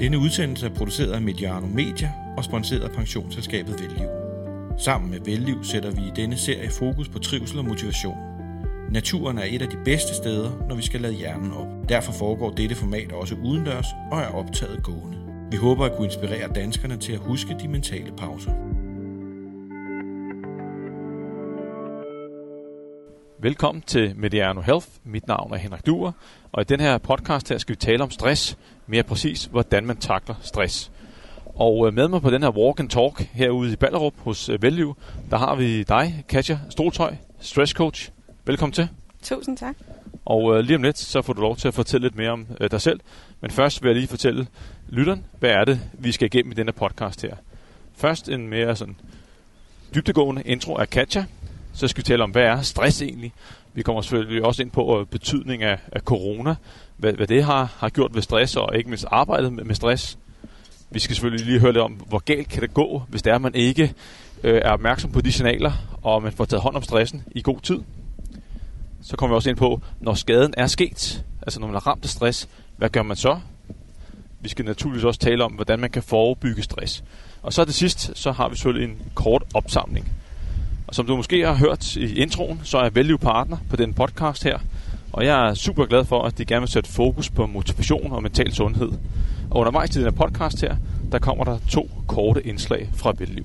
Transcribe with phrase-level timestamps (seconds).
[0.00, 4.08] Denne udsendelse er produceret af Mediano Media og sponsoreret af pensionsselskabet Velliv.
[4.78, 8.16] Sammen med Velliv sætter vi i denne serie fokus på trivsel og motivation.
[8.90, 11.66] Naturen er et af de bedste steder, når vi skal lade hjernen op.
[11.88, 15.18] Derfor foregår dette format også udendørs og er optaget gående.
[15.50, 18.52] Vi håber at kunne inspirere danskerne til at huske de mentale pauser.
[23.42, 24.86] Velkommen til Mediano Health.
[25.04, 26.12] Mit navn er Henrik Duer,
[26.52, 29.96] og i den her podcast her skal vi tale om stress, mere præcis hvordan man
[29.96, 30.92] takler stress.
[31.54, 34.62] Og øh, med mig på den her walk and talk herude i Ballerup hos øh,
[34.62, 34.96] Velliv,
[35.30, 38.10] der har vi dig, Katja Stoltøj, stress coach.
[38.44, 38.88] Velkommen til.
[39.22, 39.76] Tusind tak.
[40.24, 42.46] Og øh, lige om lidt, så får du lov til at fortælle lidt mere om
[42.60, 43.00] øh, dig selv.
[43.40, 44.46] Men først vil jeg lige fortælle
[44.88, 47.36] lytteren, hvad er det, vi skal igennem i denne podcast her.
[47.96, 48.96] Først en mere sådan
[49.94, 51.24] dybtegående intro af Katja.
[51.72, 53.32] Så skal vi tale om, hvad er stress egentlig?
[53.74, 56.54] Vi kommer selvfølgelig også ind på øh, betydning af, af corona,
[56.96, 60.18] hvad, hvad det har, har gjort ved stress, og ikke mindst arbejdet med, med stress.
[60.90, 63.34] Vi skal selvfølgelig lige høre lidt om, hvor galt kan det gå, hvis det er,
[63.34, 63.94] at man ikke
[64.42, 67.60] øh, er opmærksom på de signaler, og man får taget hånd om stressen i god
[67.60, 67.78] tid.
[69.02, 72.04] Så kommer vi også ind på, når skaden er sket, altså når man er ramt
[72.04, 73.40] af stress, hvad gør man så?
[74.40, 77.04] Vi skal naturligvis også tale om, hvordan man kan forebygge stress.
[77.42, 80.12] Og så til sidst, så har vi selvfølgelig en kort opsamling.
[80.90, 83.94] Og som du måske har hørt i introen, så er jeg Value Partner på den
[83.94, 84.58] podcast her.
[85.12, 88.22] Og jeg er super glad for, at de gerne vil sætte fokus på motivation og
[88.22, 88.92] mental sundhed.
[89.50, 90.76] Og undervejs til den her podcast her,
[91.12, 93.44] der kommer der to korte indslag fra Value.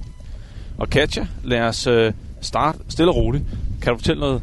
[0.77, 3.43] Og Katja, lad os øh, starte stille og roligt.
[3.81, 4.41] Kan du fortælle noget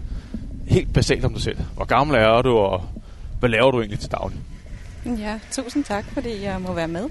[0.67, 1.59] helt basalt om dig selv?
[1.75, 2.83] Hvor gammel er du, og
[3.41, 4.39] hvad laver du egentlig til daglig?
[5.19, 7.09] Ja, tusind tak, fordi jeg må være med.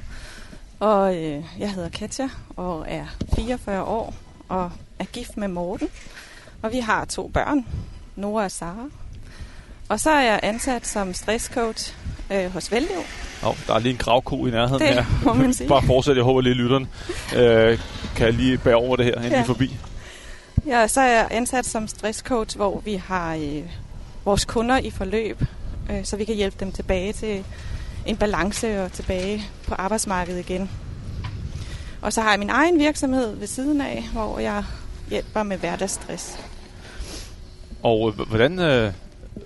[0.79, 4.13] Og øh, jeg hedder Katja og er 44 år
[4.51, 5.87] og er gift med Morten.
[6.61, 7.65] Og vi har to børn,
[8.15, 8.85] Nora og Sara.
[9.89, 11.93] Og så er jeg ansat som stresscoach
[12.31, 12.97] øh, hos Veldiv.
[13.43, 15.05] Oh, der er lige en gravko i nærheden Det her.
[15.25, 15.67] må man sige.
[15.67, 16.87] Bare fortsæt, jeg håber lige lytteren
[17.35, 17.79] øh,
[18.15, 19.41] kan jeg lige bære over det her, inden Ja.
[19.41, 19.77] forbi.
[20.67, 23.63] Ja, så er jeg ansat som stresscoach, hvor vi har øh,
[24.25, 25.43] vores kunder i forløb,
[25.89, 27.43] øh, så vi kan hjælpe dem tilbage til
[28.05, 30.69] en balance og tilbage på arbejdsmarkedet igen.
[32.01, 34.63] Og så har jeg min egen virksomhed ved siden af, hvor jeg
[35.09, 36.39] hjælper med hverdagsstress.
[37.83, 38.93] Og øh, hvordan øh,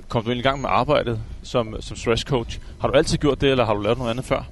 [0.09, 2.59] kom du egentlig i gang med arbejdet som, som stress coach?
[2.81, 4.43] Har du altid gjort det, eller har du lavet noget andet før?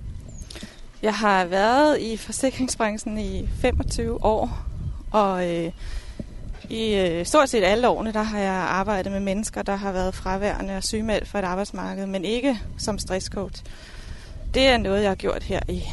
[1.01, 4.65] Jeg har været i forsikringsbranchen i 25 år,
[5.11, 5.71] og øh,
[6.69, 10.15] i øh, stort set alle årene, der har jeg arbejdet med mennesker, der har været
[10.15, 13.63] fraværende og sygemeldt for et arbejdsmarked, men ikke som stresscoach.
[14.53, 15.83] Det er noget, jeg har gjort her i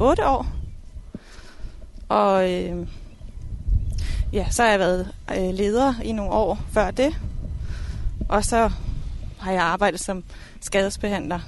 [0.00, 0.46] 8 år.
[2.08, 2.86] Og øh,
[4.32, 7.16] ja, så har jeg været øh, leder i nogle år før det.
[8.28, 8.70] Og så
[9.38, 10.24] har jeg arbejdet som
[10.60, 11.40] skadesbehandler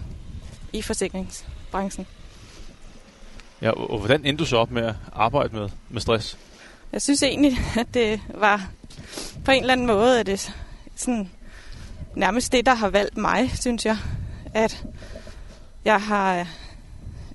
[0.73, 2.07] i forsikringsbranchen.
[3.63, 6.39] Ja, og, hvordan endte du så op med at arbejde med, med stress?
[6.93, 8.69] Jeg synes egentlig, at det var
[9.45, 10.55] på en eller anden måde, at det
[10.97, 11.31] sådan
[12.15, 13.99] nærmest det, der har valgt mig, synes jeg.
[14.55, 14.85] At
[15.85, 16.47] jeg har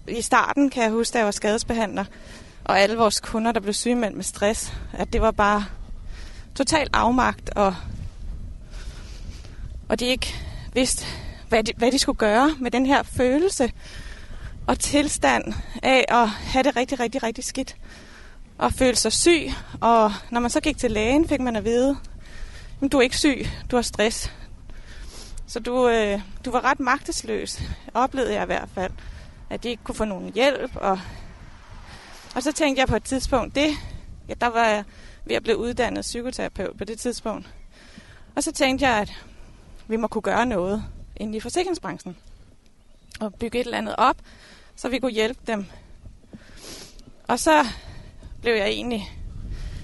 [0.07, 2.05] i starten, kan jeg huske, da jeg var skadesbehandler,
[2.65, 5.65] og alle vores kunder, der blev sygemeldt med stress, at det var bare
[6.55, 7.75] total afmagt, og,
[9.89, 10.35] og de ikke
[10.73, 11.05] vidste,
[11.49, 13.71] hvad de, hvad de skulle gøre med den her følelse
[14.67, 15.53] og tilstand
[15.83, 17.75] af at have det rigtig, rigtig, rigtig skidt
[18.57, 19.51] og føle sig syg.
[19.81, 21.97] Og når man så gik til lægen, fik man at vide,
[22.81, 24.31] at du er ikke syg, du har stress.
[25.47, 27.61] Så du, øh, du var ret magtesløs,
[27.93, 28.91] oplevede jeg i hvert fald,
[29.49, 30.75] at de ikke kunne få nogen hjælp.
[30.75, 30.99] Og,
[32.35, 33.69] og så tænkte jeg på et tidspunkt, det,
[34.29, 34.83] ja, der var jeg
[35.25, 37.49] ved at blive uddannet psykoterapeut på det tidspunkt.
[38.35, 39.25] Og så tænkte jeg, at
[39.87, 40.83] vi må kunne gøre noget
[41.15, 42.17] inden i forsikringsbranchen.
[43.19, 44.17] Og bygge et eller andet op,
[44.75, 45.65] så vi kunne hjælpe dem.
[47.27, 47.65] Og så
[48.41, 49.11] blev jeg egentlig...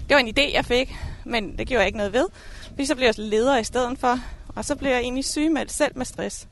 [0.09, 0.95] Det var en idé, jeg fik,
[1.25, 2.27] men det gjorde jeg ikke noget ved.
[2.67, 4.19] Fordi så blev jeg leder i stedet for,
[4.55, 6.47] og så blev jeg egentlig sygemeldt selv med stress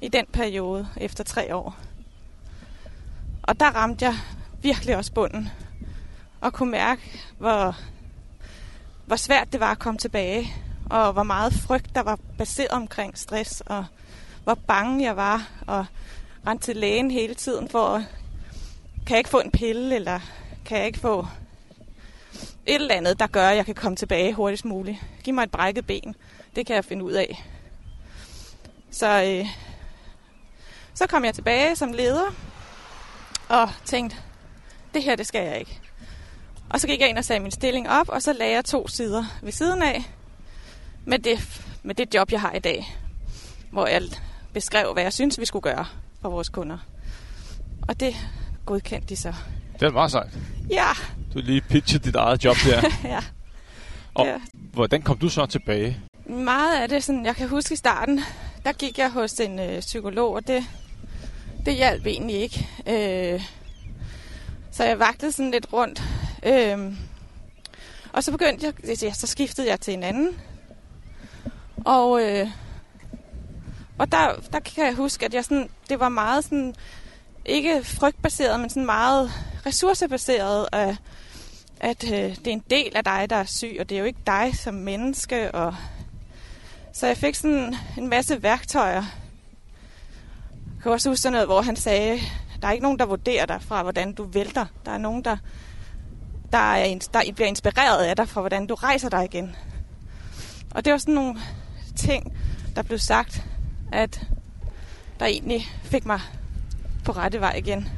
[0.00, 1.76] i den periode efter tre år.
[3.42, 4.18] Og der ramte jeg
[4.64, 5.48] virkelig også bunden,
[6.40, 7.02] og kunne mærke,
[7.38, 7.76] hvor,
[9.06, 10.52] hvor svært det var at komme tilbage,
[10.90, 13.84] og hvor meget frygt der var baseret omkring stress, og
[14.44, 15.86] hvor bange jeg var, og
[16.46, 18.02] rendte til lægen hele tiden for, at,
[19.06, 20.20] kan jeg ikke få en pille, eller
[20.64, 21.26] kan jeg ikke få
[22.66, 24.98] et eller andet, der gør, at jeg kan komme tilbage hurtigst muligt.
[25.24, 26.14] Giv mig et brækket ben.
[26.56, 27.44] Det kan jeg finde ud af.
[28.90, 29.46] Så, øh,
[30.94, 32.34] så kom jeg tilbage som leder
[33.48, 34.16] og tænkte,
[34.94, 35.80] det her, det skal jeg ikke.
[36.70, 38.88] Og så gik jeg ind og sagde min stilling op, og så lagde jeg to
[38.88, 40.02] sider ved siden af
[41.04, 42.96] med det, med det job, jeg har i dag.
[43.70, 44.02] Hvor jeg
[44.52, 45.86] beskrev, hvad jeg synes, vi skulle gøre
[46.22, 46.78] for vores kunder.
[47.88, 48.16] Og det
[48.66, 49.34] godkendte de så.
[49.80, 50.30] Det er meget sejt.
[50.70, 50.88] Ja,
[51.34, 52.82] Du lige pitchet dit eget job der.
[53.14, 53.20] ja.
[54.14, 54.36] Og Ja.
[54.72, 55.98] hvordan kom du så tilbage?
[56.26, 58.20] Meget af det, sådan, jeg kan huske i starten,
[58.64, 60.64] der gik jeg hos en øh, psykolog, og det,
[61.66, 62.68] det hjalp egentlig ikke.
[62.86, 63.42] Øh,
[64.74, 66.02] så jeg vagtede sådan lidt rundt.
[66.42, 66.96] Øhm,
[68.12, 70.40] og så begyndte jeg, ja, så skiftede jeg til en anden.
[71.84, 72.48] Og, øh,
[73.98, 76.74] og der, der kan jeg huske, at jeg sådan, det var meget sådan,
[77.44, 79.30] ikke frygtbaseret, men sådan meget
[79.66, 80.96] ressourcebaseret, af,
[81.80, 84.04] at øh, det er en del af dig, der er syg, og det er jo
[84.04, 85.74] ikke dig som menneske, og
[86.92, 89.04] så jeg fik sådan en masse værktøjer.
[90.74, 92.20] Jeg kan også huske noget, hvor han sagde,
[92.64, 94.66] der er ikke nogen, der vurderer dig fra, hvordan du vælter.
[94.84, 95.36] Der er nogen, der,
[96.52, 99.56] der, er, der bliver inspireret af dig fra, hvordan du rejser dig igen.
[100.70, 101.40] Og det var sådan nogle
[101.96, 102.36] ting,
[102.76, 103.44] der blev sagt,
[103.92, 104.26] at
[105.20, 106.20] der egentlig fik mig
[107.04, 107.88] på rette vej igen.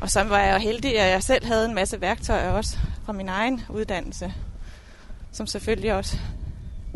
[0.00, 3.12] Og så var jeg jo heldig, at jeg selv havde en masse værktøjer også fra
[3.12, 4.34] min egen uddannelse,
[5.32, 6.18] som selvfølgelig også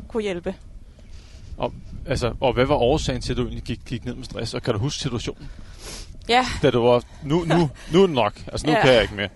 [0.09, 0.55] kunne hjælpe.
[1.57, 1.73] Og,
[2.07, 4.55] altså, og hvad var årsagen til, at du egentlig gik, gik ned med stress?
[4.55, 5.51] Og kan du huske situationen?
[6.29, 8.41] Ja, Da du var, nu, nu, nu er det nok.
[8.53, 8.81] Altså, nu Ja.
[8.83, 9.29] kan jeg ikke mere.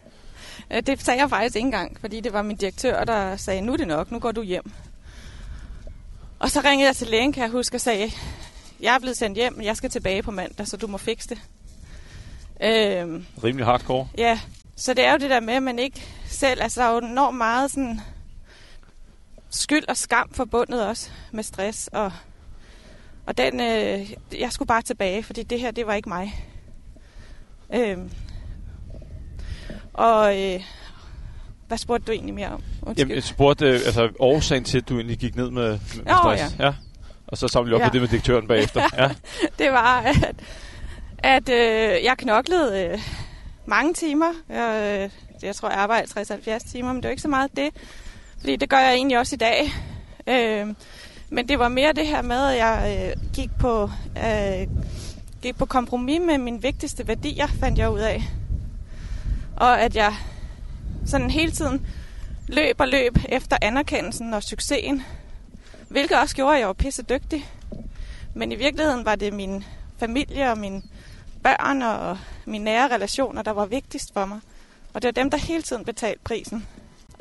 [0.70, 3.72] øh, det sagde jeg faktisk ikke engang, fordi det var min direktør, der sagde, nu
[3.72, 4.72] er det nok, nu går du hjem.
[6.38, 8.10] Og så ringede jeg til lægen, kan jeg huske, og sagde,
[8.80, 11.28] jeg er blevet sendt hjem, men jeg skal tilbage på mandag, så du må fikse
[11.28, 11.38] det.
[12.62, 14.08] Øhm, Rimelig hardcore.
[14.18, 14.40] Ja,
[14.76, 16.98] så det er jo det der med, at man ikke selv, altså der er jo
[16.98, 18.00] enormt meget sådan
[19.50, 22.12] skyld og skam forbundet også med stress, og,
[23.26, 26.44] og den, øh, jeg skulle bare tilbage, fordi det her, det var ikke mig.
[27.74, 28.10] Øhm,
[29.94, 30.60] og øh,
[31.68, 32.62] hvad spurgte du egentlig mere om?
[32.82, 32.96] Undskyld.
[32.98, 36.12] Jamen, jeg spurgte, øh, altså, årsagen til, at du egentlig gik ned med, med, Nå,
[36.22, 36.56] stress.
[36.58, 36.72] Ja.
[37.26, 37.88] Og så samlede vi op Ja.
[37.88, 38.82] på det med direktøren bagefter.
[39.02, 39.08] Ja.
[39.58, 40.34] det var, at,
[41.18, 42.98] at øh, jeg knoklede øh,
[43.66, 44.32] mange timer.
[44.48, 45.10] Jeg, øh,
[45.42, 46.20] jeg tror, jeg arbejdede
[46.56, 47.68] 60-70 timer, men det var ikke så meget det.
[48.38, 49.72] Fordi det gør jeg egentlig også i dag.
[50.26, 50.66] Øh,
[51.30, 54.66] men det var mere det her med, at jeg øh, gik, på, øh,
[55.42, 58.22] gik på kompromis med mine vigtigste værdier, fandt jeg ud af.
[59.56, 60.14] Og at jeg
[61.06, 61.86] sådan hele tiden
[62.48, 65.02] løb og løb efter anerkendelsen og succesen.
[65.88, 67.50] Hvilket også gjorde, at jeg var pisse dygtig.
[68.34, 69.64] Men i virkeligheden var det min
[69.98, 70.82] familie og mine
[71.42, 74.40] børn og mine nære relationer, der var vigtigst for mig.
[74.94, 76.66] Og det var dem, der hele tiden betalte prisen.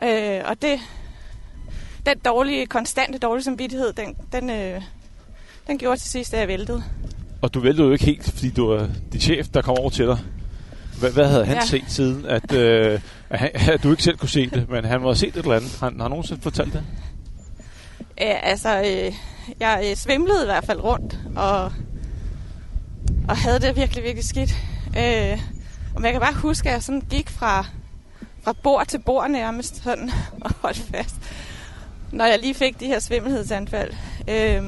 [0.04, 0.80] Øh, og det,
[2.06, 4.82] den dårlige, konstante dårlige samvittighed, den, den, øh,
[5.68, 6.84] den gjorde til sidst, at jeg væltede.
[7.42, 10.08] Og du væltede jo ikke helt, fordi du var din chef, der kom over til
[10.08, 10.18] dig.
[11.00, 11.60] Hvad, hvad havde han ja.
[11.60, 11.66] Ja.
[11.66, 13.00] set siden, at, øh,
[13.30, 15.36] at, han, at du ikke selv kunne se det, men han må have set et
[15.36, 15.78] eller andet?
[15.80, 16.84] Han, har han nogensinde fortalt det?
[18.22, 19.14] Øh, altså, øh,
[19.60, 21.72] jeg øh, svimlede i hvert fald rundt, og,
[23.28, 24.56] og havde det virkelig, virkelig skidt.
[24.98, 25.40] Øh,
[25.96, 27.66] og jeg kan bare huske, at jeg sådan gik fra,
[28.44, 30.12] fra bord til bord nærmest sådan,
[30.42, 31.16] og holdt fast,
[32.12, 33.94] når jeg lige fik de her svimmelhedsanfald.
[34.28, 34.64] Øh,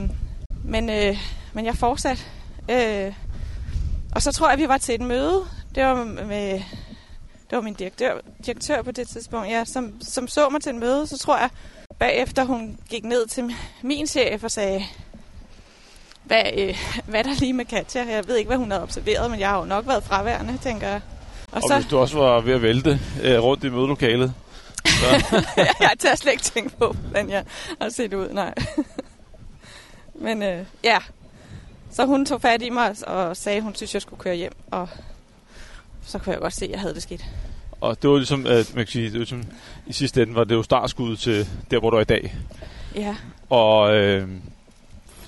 [0.64, 1.18] men, øh,
[1.54, 2.24] men jeg fortsatte.
[2.70, 3.14] Øh,
[4.16, 5.46] og så tror jeg, vi var til et møde.
[5.76, 6.62] Det var med
[7.50, 8.14] det var min direktør,
[8.46, 11.08] direktør på det tidspunkt, ja, som, som så mig til et møde.
[11.08, 11.50] Så tror jeg,
[12.00, 14.84] bagefter hun gik ned til min chef og sagde,
[16.24, 18.06] hvad, øh, hvad er der lige med Katja?
[18.10, 20.88] Jeg ved ikke, hvad hun havde observeret, men jeg har jo nok været fraværende, tænker
[20.88, 21.02] jeg.
[21.52, 24.34] Og, Og så, hvis du også var ved at vælte øh, rundt i mødelokalet.
[24.86, 25.06] Så,
[25.58, 27.44] jeg har slet ikke tænkt på, hvordan jeg
[27.82, 28.54] har set ud, nej.
[30.26, 30.98] men øh, ja,
[31.92, 34.54] så hun tog fat i mig og sagde, at hun synes, jeg skulle køre hjem.
[34.72, 34.90] Og
[36.06, 37.26] så kunne jeg godt se, at jeg havde det skidt.
[37.82, 39.44] og det var ligesom, at man kan sige, det var ligesom,
[39.88, 42.36] i sidste ende var det jo startskuddet til der, hvor du er i dag.
[42.96, 43.16] Ja,
[43.50, 44.28] Og øh,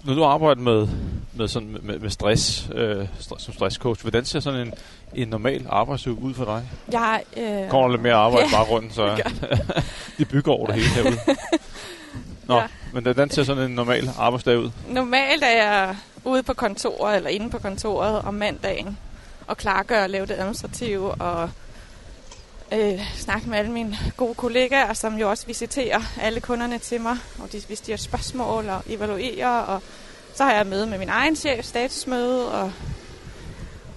[0.03, 0.88] når du arbejder med,
[1.34, 4.74] med, sådan, med, med stress, øh, stress som stresscoach, hvordan ser sådan en,
[5.15, 6.63] en normal arbejdsuge ud for dig?
[6.91, 7.22] jeg...
[7.38, 9.32] Øh, Kommer der lidt mere arbejde Ja, bare rundt, så
[10.18, 11.18] de bygger over det hele herude.
[12.48, 12.62] Nå, Ja.
[12.62, 12.68] ja.
[12.94, 14.72] men hvordan ser sådan en normal arbejdsdag ud?
[14.89, 18.98] Normalt er jeg ude på kontoret eller inde på kontoret om mandagen
[19.48, 21.50] og klargøre og lave det administrative og
[22.74, 27.18] øh, snakke med alle mine gode kollegaer, som jo også visiterer alle kunderne til mig,
[27.40, 29.82] og de, hvis de har spørgsmål og evaluerer, og
[30.36, 32.72] så har jeg møde med min egen chef, statusmøde, og,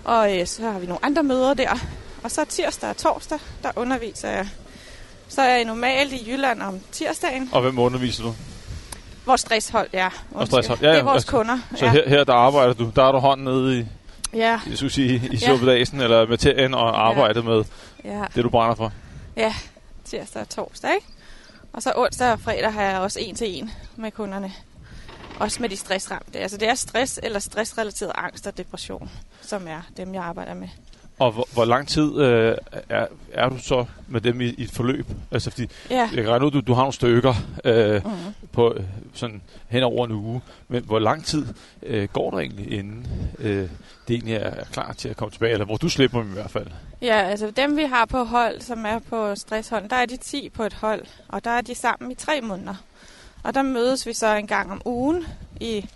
[0.05, 1.79] og øh, så har vi nogle andre møder der.
[2.23, 4.49] Og så tirsdag og torsdag, der underviser jeg.
[5.29, 7.49] Så er jeg normalt i Jylland om tirsdagen.
[7.53, 8.35] Og hvem underviser du?
[9.27, 10.09] Vores stresshold, ja.
[10.35, 11.59] Og stresshold, ja, Det ja, er vores altså, kunder.
[11.77, 11.91] Så ja.
[11.91, 13.87] her, her der arbejder du, der er du hånden nede i,
[14.35, 15.47] Ja, jeg skulle sige, i Ja.
[15.47, 17.65] suppedagen eller materien og arbejder med
[18.05, 18.25] ja.
[18.35, 18.93] det, du brænder for.
[19.37, 19.55] Ja,
[20.05, 21.07] tirsdag og torsdag, ikke?
[21.73, 24.53] Og så onsdag og fredag har jeg også en til en med kunderne.
[25.41, 26.39] også med de stressramte.
[26.39, 29.11] Altså det er stress eller stressrelateret angst og depression,
[29.43, 30.69] som er dem, jeg arbejder med.
[31.19, 32.57] Og hvor, hvor lang tid øh,
[32.89, 35.07] er, er du så med dem i, i et forløb?
[35.31, 35.97] Altså, fordi Ja.
[36.15, 38.11] jeg kan regne ud, du, du har nogle stykker øh, Mm.
[38.53, 40.41] på øh, sådan hen over en uge.
[40.69, 41.47] Men hvor lang tid
[41.83, 43.07] øh, går der egentlig, inden
[43.39, 43.69] øh,
[44.09, 45.53] det egentlig er, er klar til at komme tilbage?
[45.53, 46.67] Eller hvor du slipper dem i hvert fald?
[47.03, 50.49] Ja, altså dem vi har på hold, som er på stresshold, der er de 10
[50.49, 52.75] på et hold, og der er de sammen i tre måneder.
[53.43, 55.25] Og der mødes vi så en gang om ugen
[55.61, 55.87] i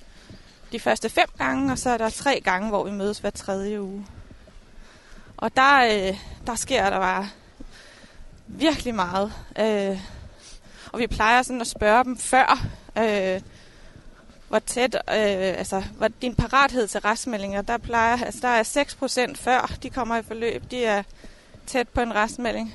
[0.72, 3.82] de første fem gange, og så er der tre gange, hvor vi mødes hver tredje
[3.82, 4.06] uge.
[5.38, 7.28] Og der, øh, der sker der bare
[8.46, 9.32] virkelig meget.
[9.58, 10.00] Øh,
[10.92, 12.66] og vi plejer sådan at spørge dem før,
[12.98, 13.40] øh,
[14.48, 19.36] hvor tæt, øh, altså hvor din parathed til restmeldinger, der plejer, altså der er 6%
[19.36, 21.02] før de kommer i forløb, de er
[21.66, 22.74] tæt på en restmelding.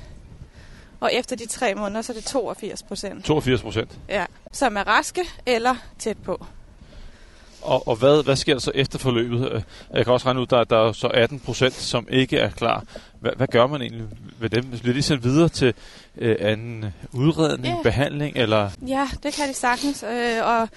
[1.00, 3.98] Og efter de tre måneder, så er det 82 procent, 82 procent.
[4.08, 6.46] ja, som er raske eller tæt på.
[7.64, 9.52] Og, og hvad, hvad sker der så efter forløbet?
[9.52, 9.62] Øh,
[9.94, 12.84] Jeg kan også regne ud, der, der er så 18 procent, som ikke er klar.
[13.20, 14.04] Hvad, hvad gør man egentlig
[14.38, 14.64] ved dem?
[14.70, 15.74] Bliver de sendt videre til
[16.18, 17.82] øh, anden udredning, Ja.
[17.82, 20.02] behandling, eller Ja, det kan de sagtens.
[20.02, 20.68] Øh, og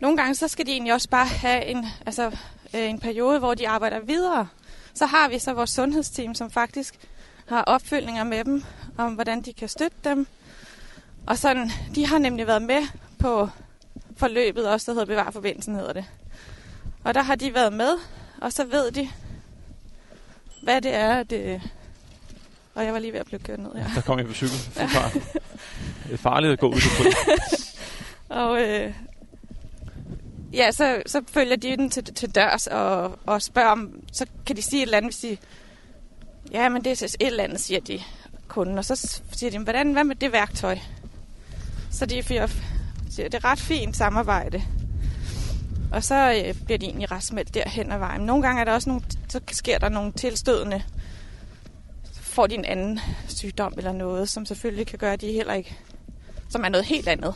[0.00, 2.26] nogle gange, så skal de egentlig også bare have en, altså,
[2.74, 4.46] øh, en periode, hvor de arbejder videre.
[4.94, 6.94] Så har vi så vores sundhedsteam, som faktisk
[7.48, 8.64] har opfølgninger med dem,
[8.98, 10.26] om hvordan de kan støtte dem.
[11.26, 12.82] Og sådan, de har nemlig været med
[13.18, 13.48] på
[14.16, 16.04] forløbet også, der hedder Bevar Forbindelsen, hedder det.
[17.04, 17.98] Og der har de været med,
[18.40, 19.08] og så ved de,
[20.62, 21.62] hvad det er, det...
[22.74, 23.84] Og jeg var lige ved at blive kørt ned, ja.
[23.94, 24.56] der kommer jeg på cykel?
[24.92, 25.12] Fart.
[26.04, 27.02] Det er farligt at gå ud på.
[28.34, 28.94] Og øh,
[30.52, 34.56] ja, så, så følger de den til, til dørs og, og spørger om, så kan
[34.56, 35.36] de sige et eller andet, hvis de,
[36.52, 38.02] ja, men det er et eller andet, siger de
[38.48, 38.78] kunden.
[38.78, 40.78] Og så siger de, hvordan, hvad med det værktøj?
[41.90, 42.46] Så de siger,
[43.10, 44.62] siger, det er ret fint samarbejde.
[45.94, 48.20] Og så øh, bliver de egentlig retsmeldt derhen ad vejen.
[48.20, 50.82] Nogle gange er der også nogle, så sker der nogle tilstødende,
[52.12, 55.54] så får de en anden sygdom eller noget, som selvfølgelig kan gøre, at de heller
[55.54, 55.76] ikke,
[56.48, 57.34] som er noget helt andet.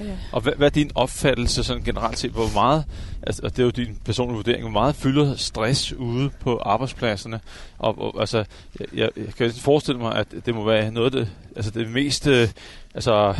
[0.00, 0.10] Øh.
[0.32, 2.30] Og hvad, hvad er din opfattelse sådan generelt set?
[2.30, 2.84] Hvor meget,
[3.22, 7.40] altså, og det er jo din personlige vurdering, hvor meget fylder stress ude på arbejdspladserne?
[7.78, 8.44] Og, og altså,
[8.80, 11.88] jeg, jeg, jeg kan forestille mig, at det må være noget af det, altså det
[11.88, 12.48] mest, øh,
[12.94, 13.34] altså,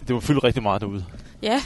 [0.00, 1.04] det må fylde rigtig meget derude.
[1.42, 1.62] Ja,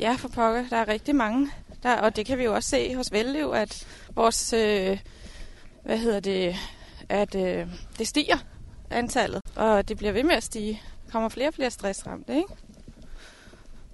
[0.00, 0.64] ja for pokker.
[0.70, 1.50] Der er rigtig mange.
[1.82, 4.98] Der, og det kan vi jo også se hos Velliv, at vores, øh,
[5.84, 6.56] hvad hedder det,
[7.08, 7.66] at øh,
[7.98, 8.36] det stiger
[8.90, 10.82] antallet, og det bliver ved med at stige.
[11.06, 12.48] Der kommer flere og flere stressramte, ikke?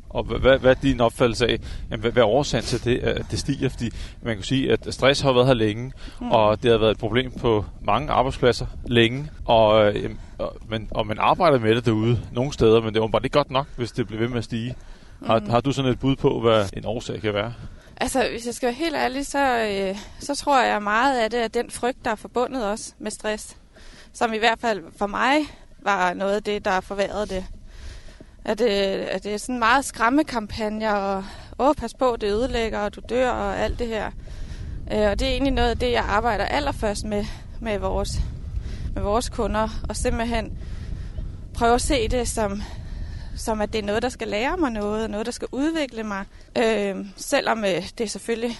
[0.08, 1.58] Og hvad, hvad, hvad er din opfattelse af,
[1.90, 3.68] jamen, hvad, hvad er årsagen til det, at det stiger?
[3.68, 3.90] Fordi
[4.22, 6.30] man kan sige, at stress har været her længe, mm.
[6.30, 10.88] og det har været et problem på mange arbejdspladser længe, og, øh, jamen, og, man,
[10.90, 13.66] og man arbejder med det derude nogle steder, men det er bare ikke godt nok,
[13.76, 14.74] hvis det bliver ved med at stige.
[15.26, 15.50] Har, Mm.
[15.50, 17.54] har du sådan et bud på, hvad en årsag kan være?
[18.00, 21.44] Altså, hvis jeg skal være helt ærlig, så, øh, så tror jeg meget af det
[21.44, 23.56] er den frygt, der er forbundet også med stress.
[24.12, 25.36] Som i hvert fald for mig
[25.82, 27.44] var noget af det, der forværrede det.
[28.44, 31.24] At, øh, at det er sådan meget skræmmekampagner, og
[31.58, 34.10] åh, pas på, det ødelægger, og du dør, og alt det her.
[34.92, 37.24] Øh, og det er egentlig noget af det, jeg arbejder allerførst med,
[37.60, 38.10] med vores,
[38.94, 40.58] med vores kunder, og simpelthen
[41.54, 42.62] prøve at se det som,
[43.36, 46.24] som at det er noget, der skal lære mig noget, noget, der skal udvikle mig.
[46.58, 48.58] Øh, selvom øh, det selvfølgelig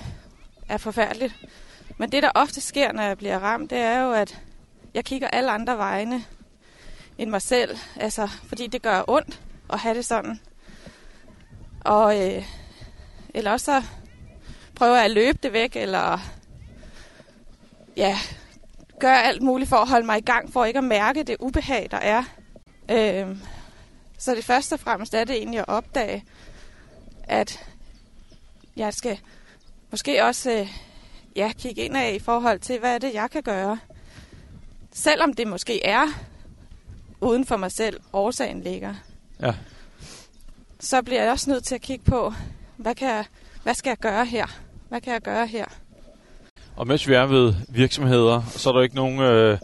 [0.68, 1.35] er forfærdeligt.
[1.99, 4.42] Men det, der ofte sker, når jeg bliver ramt, det er jo, at
[4.95, 6.25] jeg kigger alle andre vegne
[7.18, 7.78] end mig selv.
[7.97, 9.40] Altså, fordi det gør ondt
[9.73, 10.40] at have det sådan.
[11.80, 12.45] Og, øh,
[13.35, 13.83] eller også så
[14.75, 16.18] prøver jeg at løbe det væk, eller
[17.97, 18.18] ja,
[19.00, 21.88] gør alt muligt for at holde mig i gang, for ikke at mærke det ubehag,
[21.90, 22.25] der er.
[22.90, 23.37] Øh,
[24.18, 26.25] så det første og fremmest er det egentlig at opdage,
[27.25, 27.66] at
[28.76, 29.18] jeg skal
[29.90, 30.68] måske også øh,
[31.37, 33.78] ja, kigge ind af i forhold til, hvad er det, jeg kan gøre.
[34.92, 36.06] Selvom det måske er
[37.20, 38.94] uden for mig selv, årsagen ligger.
[39.40, 39.54] Ja.
[40.80, 42.32] Så bliver jeg også nødt til at kigge på,
[42.76, 43.25] hvad, kan jeg,
[43.62, 44.46] hvad skal jeg gøre her?
[44.88, 45.64] Hvad kan jeg gøre her?
[46.76, 49.58] Og mens vi er ved virksomheder, så er der ikke nogen, øh,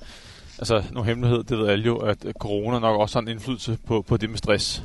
[0.62, 3.78] altså, nogen hemmelighed, det ved alle jo, at øh, corona nok også har en indflydelse
[3.86, 4.82] på, på det med stress.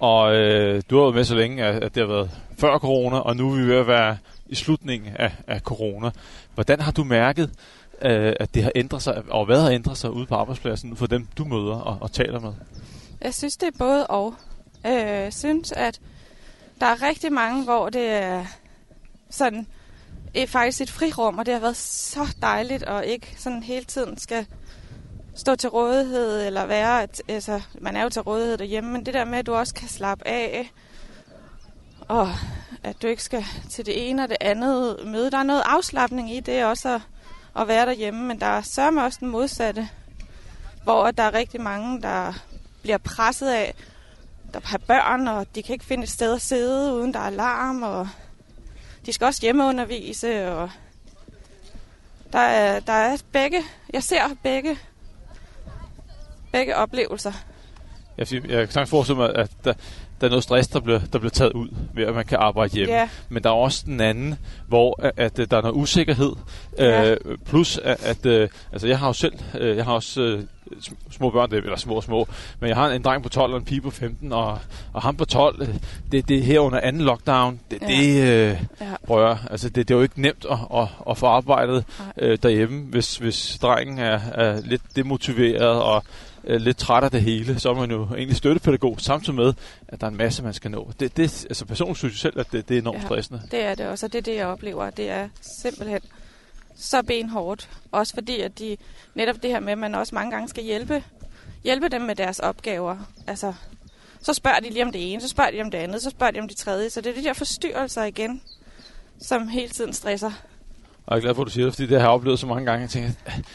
[0.00, 3.18] Og øh, du har været med så længe, at, at det har været før corona,
[3.18, 4.16] og nu er vi ved at være
[4.46, 6.10] i slutningen af, af corona.
[6.54, 7.50] Hvordan har du mærket,
[8.02, 11.06] øh, at det har ændret sig, og hvad har ændret sig ude på arbejdspladsen for
[11.06, 12.52] dem, du møder og, og taler med?
[13.20, 14.34] Jeg synes, det er både og.
[14.86, 16.00] Øh, Jeg synes, at
[16.80, 18.44] der er rigtig mange, hvor det er
[19.30, 19.66] sådan
[20.34, 24.18] er faktisk et frirum, og det har været så dejligt, og ikke sådan hele tiden
[24.18, 24.46] skal
[25.38, 29.14] stå til rådighed, eller være, at, altså, man er jo til rådighed derhjemme, men det
[29.14, 30.72] der med, at du også kan slappe af,
[32.08, 32.28] og
[32.82, 35.30] at du ikke skal til det ene og det andet møde.
[35.30, 37.00] Der er noget afslappning i det også at,
[37.60, 39.88] at være derhjemme, men der er sørme også den modsatte,
[40.84, 42.32] hvor der er rigtig mange, der
[42.82, 43.74] bliver presset af,
[44.54, 47.24] der har børn, og de kan ikke finde et sted at sidde, uden der er
[47.24, 48.08] alarm, og
[49.06, 50.70] de skal også hjemmeundervise, og
[52.32, 54.78] der er, der er begge, jeg ser begge,
[56.52, 57.32] begge oplevelser.
[58.18, 59.72] Jeg, jeg kan sagtens forestille mig, at der,
[60.20, 62.74] der er noget stress, der bliver, der bliver taget ud ved, at man kan arbejde
[62.74, 62.94] hjemme.
[62.94, 63.08] Ja.
[63.28, 64.34] Men der er også den anden,
[64.68, 66.32] hvor at, at øh, der er noget usikkerhed.
[66.78, 67.10] Ja.
[67.10, 70.42] Øh, plus, at, at øh, altså jeg har jo selv, øh, jeg har også øh,
[70.76, 72.28] sm- små børn, eller små små,
[72.60, 74.58] men jeg har en dreng på 12 og en pige på 15, og,
[74.92, 75.68] og ham på 12, øh,
[76.12, 77.86] det, det er her under anden lockdown, det, Ja.
[77.86, 78.86] det øh, Ja.
[79.06, 82.28] prøver, altså det, det er jo ikke nemt at, at, at få arbejdet Nej.
[82.28, 86.04] øh, derhjemme, hvis, hvis drengen er, er lidt demotiveret og
[86.48, 89.54] øh, lidt træt af det hele, så er man jo egentlig støttepædagog, samtidig med,
[89.88, 90.92] at der er en masse, man skal nå.
[91.00, 93.04] Det, det, altså personligt synes jeg selv, at det, det er enormt Ja.
[93.04, 93.42] stressende.
[93.50, 94.90] Det er det også, og det er det, jeg oplever.
[94.90, 96.00] Det er simpelthen
[96.76, 97.68] så benhårdt.
[97.92, 98.76] Også fordi, at de
[99.14, 101.04] netop det her med, at man også mange gange skal hjælpe,
[101.64, 102.96] hjælpe dem med deres opgaver.
[103.26, 103.52] Altså,
[104.22, 106.30] så spørger de lige om det ene, så spørger de om det andet, så spørger
[106.30, 106.90] de om det tredje.
[106.90, 108.42] Så det er de der forstyrrelser igen,
[109.20, 110.30] som hele tiden stresser.
[111.08, 112.46] Og jeg er glad for, at du siger det, fordi det har jeg oplevet så
[112.46, 112.80] mange gange.
[112.82, 113.10] Jeg tænker,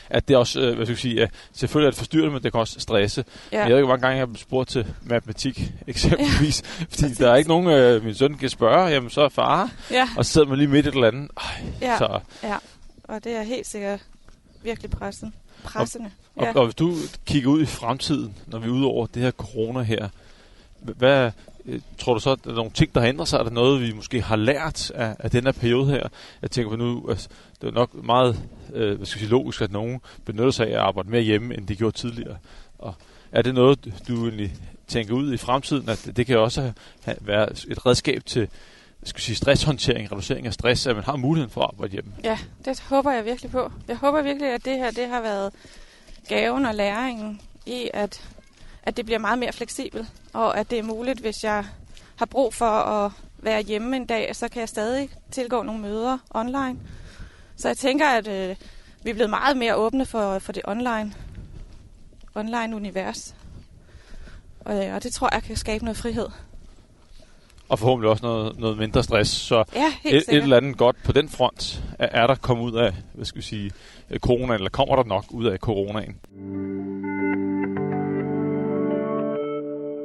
[0.10, 2.60] at det også, øh, hvad skal jeg sige, selvfølgelig er det forstyrrende, men det kan
[2.62, 3.26] også stresse.
[3.52, 3.58] Ja.
[3.58, 6.64] Ja, Jeg ved ikke, hvor mange gange jeg har spurgt til matematik, eksempelvis.
[6.80, 9.72] Ja, fordi der er ikke nogen, øh, min søn kan spørge, jamen så er far,
[9.92, 11.32] ja, og så sidder man lige midt i et eller andet.
[11.38, 12.20] Ej, ja, så,
[13.04, 14.00] og det er helt sikkert
[14.64, 15.34] virkelig pressen.
[15.64, 16.12] pressende.
[16.36, 16.54] og, Ja.
[16.60, 16.94] og hvis du
[17.26, 20.10] kigger ud i fremtiden, når vi er ude over det her corona her,
[20.80, 21.32] hvad
[21.66, 23.38] Øh, tror du så, at der er nogle ting, der har ændret sig?
[23.38, 26.08] Er der noget, vi måske har lært af, af den her periode her?
[26.42, 27.30] Jeg tænker på nu, altså,
[27.62, 28.40] det er nok meget
[28.74, 31.58] øh, hvad skal jeg sige, logisk, at nogen benytter sig af at arbejde mere hjemme,
[31.58, 32.38] end de gjorde tidligere.
[32.80, 32.94] Og
[33.32, 34.54] er det noget, du egentlig
[34.88, 36.72] tænker ud i fremtiden, at det, kan også
[37.04, 38.48] have, være et redskab til
[39.04, 42.12] skal jeg sige, stresshåndtering, reducering af stress, at man har muligheden for at arbejde hjemme?
[42.24, 43.72] Ja, det håber jeg virkelig på.
[43.88, 45.54] Jeg håber virkelig, at det her det har været
[46.28, 48.28] gaven og læringen i, at,
[48.84, 51.66] at det bliver meget mere fleksibelt, og at det er muligt, hvis jeg
[52.16, 56.18] har brug for at være hjemme en dag, så kan jeg stadig tilgå nogle møder
[56.32, 56.80] online.
[57.56, 58.56] Så jeg tænker, at øh,
[59.04, 61.14] vi er blevet meget mere åbne for, for det online,
[62.36, 63.36] online univers.
[64.60, 66.28] Og, øh, og det tror jeg kan skabe noget frihed.
[67.70, 69.32] Og forhåbentlig også noget, noget mindre stress.
[69.32, 72.78] Så Ja, et, et eller andet godt på den front er, er der kommet ud
[72.78, 73.72] af, hvad skal vi sige,
[74.10, 76.16] øh, corona, eller kommer der nok ud af coronaen?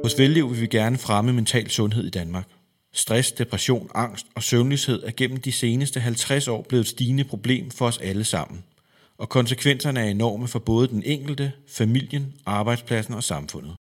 [0.03, 2.47] Hos Velliv vil vi gerne fremme mental sundhed i Danmark.
[2.93, 7.71] Stress, depression, angst og søvnløshed er gennem de seneste 50 år blevet et stigende problem
[7.71, 8.63] for os alle sammen.
[9.17, 13.75] Og konsekvenserne er enorme for både den enkelte, familien, arbejdspladsen og samfundet.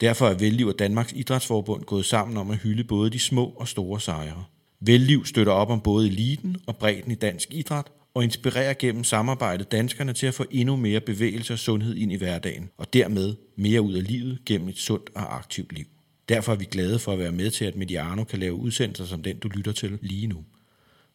[0.00, 3.68] Derfor er Velliv og Danmarks Idrætsforbund gået sammen om at hylde både de små og
[3.68, 4.44] store sejre.
[4.80, 9.64] Velliv støtter op om både eliten og bredden i dansk idræt og inspirerer gennem samarbejde
[9.64, 13.82] danskerne til at få endnu mere bevægelse og sundhed ind i hverdagen, og dermed mere
[13.82, 15.86] ud af livet gennem et sundt og aktivt liv.
[16.28, 19.22] Derfor er vi glade for at være med til, at Mediano kan lave udsendelser som
[19.22, 20.44] den, du lytter til lige nu.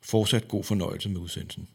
[0.01, 1.67] Fortsat god fornøjelse med udsendelsen.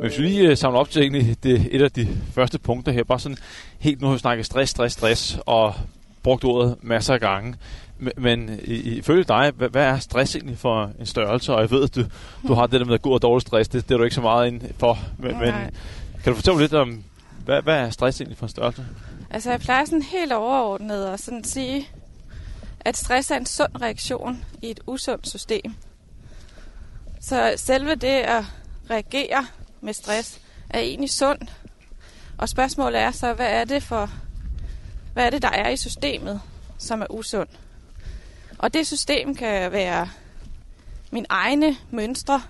[0.00, 2.92] Men hvis vi lige øh, samler op til egentlig det, et af de første punkter
[2.92, 3.38] her, bare sådan
[3.78, 5.74] helt nu har vi snakket stress, stress, stress, og
[6.22, 7.54] brugt ordet masser af gange.
[7.98, 11.54] Men, men i- ifølge dig, hvad, hvad er stress egentlig for en størrelse?
[11.54, 12.04] Og jeg ved, at du,
[12.48, 14.20] du har det der med god og dårlig stress, det, det er du ikke så
[14.20, 14.98] meget ind for.
[15.18, 15.70] Men, men Nej.
[16.24, 17.04] kan du fortælle lidt om,
[17.44, 18.86] hvad, hvad er stress egentlig for en størrelse?
[19.30, 21.88] Altså, jeg plejer sådan helt overordnet at sådan sige,
[22.80, 25.74] at stress er en sund reaktion i et usundt system.
[27.20, 28.44] Så selve det at
[28.90, 29.46] reagere
[29.80, 31.52] med stress er egentlig sundt.
[32.38, 34.10] Og spørgsmålet er så, hvad er det for,
[35.12, 36.40] hvad er det, der er i systemet,
[36.78, 37.50] som er usundt?
[38.64, 40.08] Og det system kan være
[41.10, 42.42] min egne mønstre,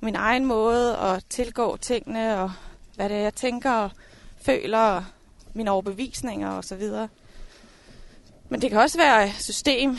[0.00, 2.52] min egen måde at tilgå tingene, og
[2.94, 3.90] hvad det er, jeg tænker og
[4.40, 5.04] føler, og
[5.54, 7.08] mine overbevisninger og så videre.
[8.48, 9.98] Men det kan også være et system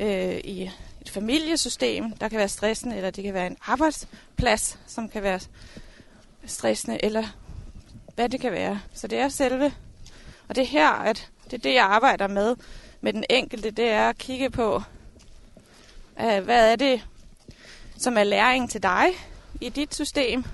[0.00, 5.08] øh, i et familiesystem, der kan være stressende, eller det kan være en arbejdsplads, som
[5.08, 5.40] kan være
[6.46, 7.24] stressende, eller
[8.14, 8.80] hvad det kan være.
[8.94, 9.74] Så det er selve,
[10.48, 12.56] og det er her, at det er det, jeg arbejder med,
[13.04, 14.82] med den enkelte, det er at kigge på,
[16.20, 17.06] øh, hvad er det,
[17.98, 19.06] som er læring til dig
[19.60, 20.44] i dit system,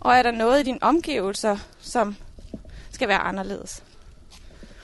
[0.00, 2.16] og er der noget i dine omgivelser, som
[2.90, 3.82] skal være anderledes.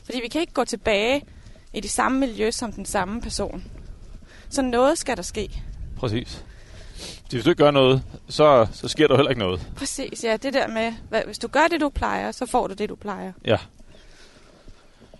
[0.04, 1.24] Fordi vi kan ikke gå tilbage
[1.72, 3.64] i det samme miljø som den samme person.
[4.50, 5.62] Så noget skal der ske.
[5.96, 6.44] Præcis.
[7.30, 9.66] Hvis du ikke gør noget, så, så sker der heller ikke noget.
[9.76, 10.37] Præcis, ja.
[10.37, 12.94] Det der med, hvad, hvis du gør det, du plejer, så får du det, du
[12.94, 13.32] plejer.
[13.44, 13.56] Ja.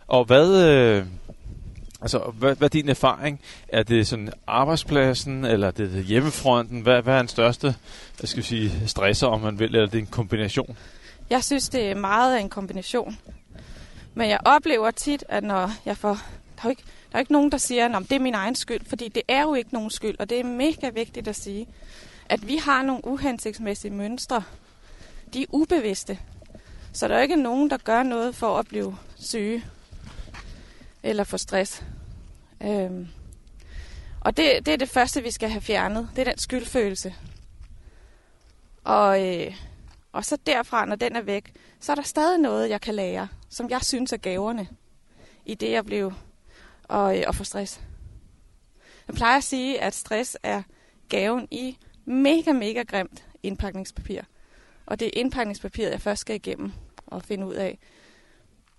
[0.09, 1.07] Og hvad, øh,
[2.01, 3.41] Altså, hvad, hvad er din erfaring?
[3.69, 6.81] Er det sådan arbejdspladsen, eller er det hjemmefronten?
[6.81, 7.75] Hvad, hvad er den største
[8.21, 10.77] jeg skal sige, stresser, om man vil, eller er det en kombination?
[11.31, 13.19] Jeg synes, det er meget af en kombination.
[14.15, 16.09] Men jeg oplever tit, at når jeg får...
[16.57, 16.83] Der er jo ikke,
[17.13, 19.43] der er ikke nogen, der siger, at det er min egen skyld, fordi det er
[19.43, 21.67] jo ikke nogen skyld, og det er mega vigtigt at sige,
[22.29, 24.43] at vi har nogle uhensigtsmæssige mønstre.
[25.35, 26.19] De er ubevidste.
[26.93, 29.65] Så der er ikke nogen, der gør noget for at blive syge
[31.03, 31.85] eller få stress.
[32.63, 33.09] Øhm.
[34.21, 36.09] Og det, det er det første, vi skal have fjernet.
[36.17, 37.15] Det er den skyldfølelse.
[38.85, 39.55] Og, øh,
[40.13, 43.29] og så derfra, når den er væk, så er der stadig noget, jeg kan lære,
[43.49, 44.69] som jeg synes er gaverne
[45.47, 46.13] i det, jeg blev
[46.85, 47.81] og, øh, og få stress.
[49.09, 50.63] Jeg plejer at sige, at stress er
[51.09, 54.21] gaven i mega, mega grimt indpakningspapir.
[54.87, 56.73] Og det er indpakningspapiret, jeg først skal igennem
[57.07, 57.79] og finde ud af,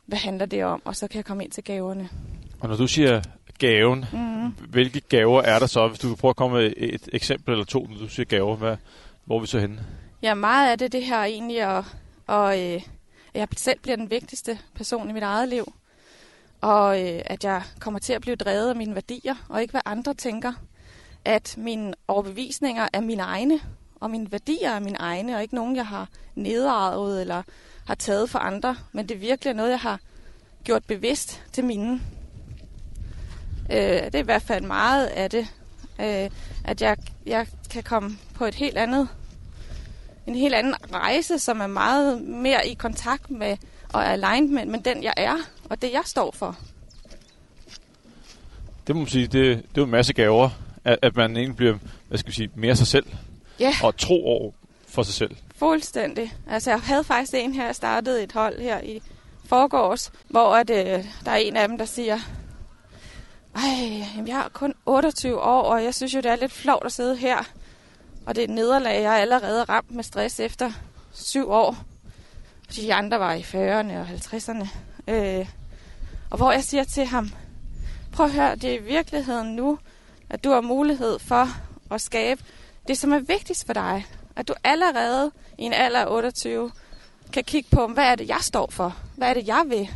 [0.09, 2.09] hvad handler det om, og så kan jeg komme ind til gaverne.
[2.59, 3.21] Og når du siger
[3.59, 4.49] gaven, mm.
[4.69, 5.87] hvilke gaver er der så?
[5.87, 8.55] Hvis du kan prøve at komme med et eksempel eller to, når du siger gaver,
[8.55, 8.77] hvad,
[9.25, 9.85] hvor er vi så henne?
[10.21, 11.85] Ja, meget af det, det her egentlig, og,
[12.27, 12.81] og øh,
[13.33, 15.73] jeg selv bliver den vigtigste person i mit eget liv.
[16.61, 19.81] Og øh, at jeg kommer til at blive drevet af mine værdier, og ikke hvad
[19.85, 20.53] andre tænker.
[21.25, 23.59] At mine overbevisninger er mine egne,
[23.95, 27.43] og mine værdier er mine egne, og ikke nogen, jeg har nedarvet eller
[27.89, 28.75] har taget for andre.
[28.91, 29.99] Men det er virkelig noget, jeg har
[30.63, 32.01] gjort bevidst til mine.
[33.71, 35.47] Øh, det er i hvert fald meget af det,
[35.99, 36.29] øh,
[36.63, 39.07] at jeg, jeg kan komme på et helt andet,
[40.27, 43.57] en helt anden rejse, som er meget mere i kontakt med
[43.93, 45.35] og er aligned med, den, jeg er,
[45.69, 46.57] og det, jeg står for.
[48.87, 50.49] Det må man sige, det, det er en masse gaver,
[50.83, 53.05] at, at man egentlig bliver, hvad skal vi sige, mere sig selv.
[53.59, 53.73] Ja.
[53.83, 54.51] Og tro over
[54.87, 55.35] for sig selv.
[55.59, 56.33] Fuldstændig.
[56.47, 59.01] Altså, jeg havde faktisk en her, jeg startede et hold her i
[59.45, 62.19] forgårs, hvor at, øh, der er en af dem, der siger,
[63.55, 66.91] ej, jeg har kun 28 år, og jeg synes jo, det er lidt flot at
[66.91, 67.37] sidde her.
[68.25, 70.71] Og det er et nederlag, jeg er allerede ramt med stress efter
[71.11, 71.77] syv år.
[72.65, 74.67] Fordi de andre var i 40'erne og 50'erne.
[75.07, 75.47] Øh,
[76.29, 77.29] og hvor jeg siger til ham,
[78.11, 79.79] prøv at høre, det er i virkeligheden nu,
[80.29, 81.47] at du har mulighed for
[81.91, 82.43] at skabe
[82.87, 84.05] det, som er vigtigst for dig.
[84.39, 86.71] At du allerede i en alder af 28
[87.33, 88.97] kan kigge på, hvad er det, jeg står for?
[89.17, 89.89] Hvad er det, jeg vil?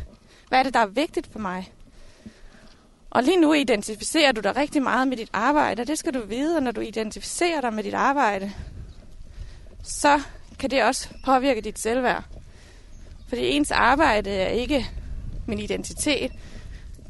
[0.48, 1.72] Hvad er det, der er vigtigt for mig?
[3.10, 6.26] Og lige nu identificerer du dig rigtig meget med dit arbejde, og det skal du
[6.26, 8.52] vide, og når du identificerer dig med dit arbejde,
[9.82, 10.20] så
[10.58, 12.24] kan det også påvirke dit selvværd.
[13.28, 14.90] Fordi ens arbejde er ikke
[15.46, 16.32] min identitet.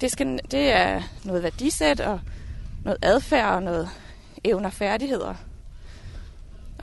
[0.00, 2.20] Det, skal, det er noget værdisæt og
[2.84, 3.90] noget adfærd og noget
[4.44, 5.34] evner og færdigheder.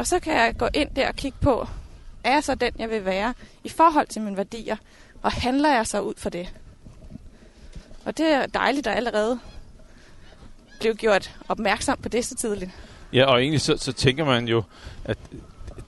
[0.01, 1.67] Og så kan jeg gå ind der og kigge på,
[2.23, 3.33] er jeg så den, jeg vil være
[3.63, 4.75] i forhold til mine værdier,
[5.21, 6.53] og handler jeg så ud for det?
[8.05, 9.39] Og det er dejligt at allerede
[10.79, 12.71] blive gjort opmærksom på det så tidligt.
[13.13, 14.63] Ja, og egentlig så, så tænker man jo,
[15.05, 15.17] at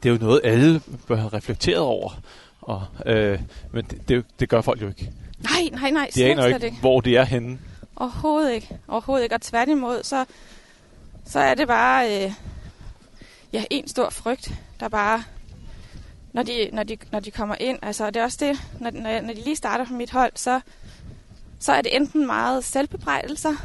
[0.04, 2.22] det er jo noget, alle bør have reflekteret over.
[2.62, 3.40] Og, øh,
[3.72, 5.12] men det, det, det gør folk jo ikke.
[5.40, 6.10] Nej, nej, nej.
[6.16, 7.60] De aner ikke, ikke, hvor de er henne.
[7.96, 8.78] Overhovedet ikke.
[8.88, 9.36] Overhovedet ikke.
[9.36, 10.26] Og tværtimod, så,
[11.26, 12.34] så er det bare øh,
[13.54, 15.24] ja, en stor frygt, der bare,
[16.34, 19.22] når de, når de, når de kommer ind, altså det er også det, når, når,
[19.22, 20.62] når de lige starter på mit hold, så,
[21.60, 23.56] så er det enten meget selvbebrejdelser,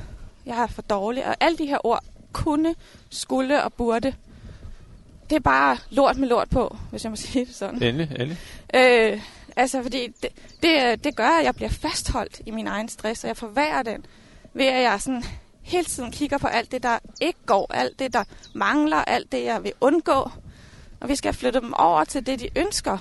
[0.47, 2.75] jeg er for dårlig, og alle de her ord, kunne,
[3.11, 4.15] skulle og burde,
[5.31, 7.83] det er bare lort med lort på, hvis jeg må sige det sådan.
[7.83, 8.39] Endelig, endelig.
[8.75, 9.21] Øh,
[9.57, 10.31] altså, fordi det,
[10.63, 14.07] det, det gør, at jeg bliver fastholdt i min egen stress, og jeg forværrer den,
[14.55, 15.25] ved at jeg sådan
[15.69, 19.45] hele tiden kigger på alt det, der ikke går, alt det, der mangler, alt det,
[19.45, 20.31] jeg vil undgå.
[21.01, 22.99] Og vi skal flytte dem over til det, de ønsker,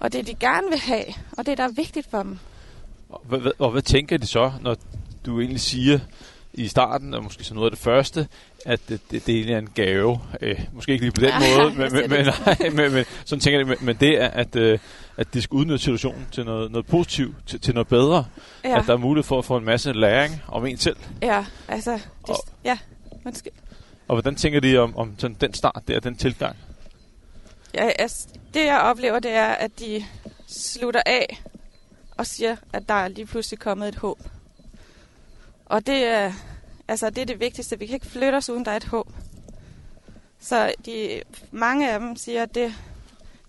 [0.00, 1.04] og det, de gerne vil have,
[1.38, 2.38] og det, der er vigtigt for dem.
[3.08, 4.76] Og hvad, og hvad tænker de så, når
[5.26, 5.98] du egentlig siger,
[6.56, 8.28] i starten, og måske så noget af det første,
[8.66, 10.20] at det, det, det egentlig er en gave.
[10.40, 13.40] Øh, måske ikke lige på den ja, måde, men, men, men, nej, men, men sådan
[13.40, 14.78] tænker jeg, men, men det er, at, øh,
[15.16, 18.24] at de skal udnytte situationen til noget, noget positivt, til, til noget bedre.
[18.64, 18.78] Ja.
[18.78, 20.96] At der er mulighed for at få en masse læring om en selv.
[21.22, 22.78] Ja, altså, det, og, ja,
[23.24, 23.52] undskyld.
[24.08, 26.56] Og hvordan tænker de om, om sådan den start der, den tilgang?
[27.74, 30.04] Ja, altså, det jeg oplever, det er, at de
[30.46, 31.42] slutter af
[32.16, 34.18] og siger, at der er lige pludselig kommet et håb.
[35.66, 36.32] Og det er,
[36.88, 37.78] altså, det er det vigtigste.
[37.78, 39.08] Vi kan ikke flytte os, uden der er et håb.
[40.40, 42.74] Så de, mange af dem siger, at det,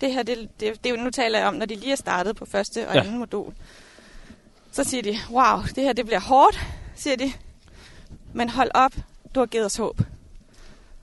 [0.02, 2.46] det her, det, det, det, nu taler jeg om, når de lige er startet på
[2.46, 3.00] første og ja.
[3.00, 3.54] anden modul.
[4.72, 6.60] Så siger de, wow, det her det bliver hårdt,
[6.96, 7.32] siger de.
[8.34, 8.94] Men hold op,
[9.36, 10.02] du har givet os håb.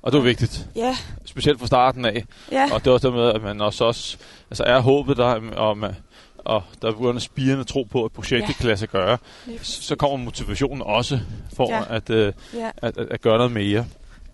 [0.03, 0.69] Og det er vigtigt.
[0.77, 0.97] Ja.
[1.25, 2.25] Specielt fra starten af.
[2.53, 2.69] Ja.
[2.73, 4.17] Og det er også det med, at man også, også
[4.51, 5.97] altså er håbet der, og man,
[6.45, 8.53] og der begynder spirende tro på, at projektet Ja.
[8.55, 9.19] kan lade sig gøre,
[9.63, 11.21] så kommer motivationen også
[11.57, 11.83] for Ja.
[11.97, 12.71] at, øh, Ja.
[12.77, 13.87] at, at, at gøre noget mere.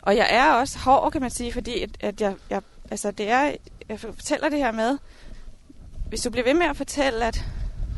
[0.02, 3.28] Og jeg er også hård, kan man sige, fordi at, at jeg, jeg, altså det
[3.30, 3.52] er,
[3.88, 4.98] jeg fortæller det her med,
[6.08, 7.44] hvis du bliver ved med at fortælle, at,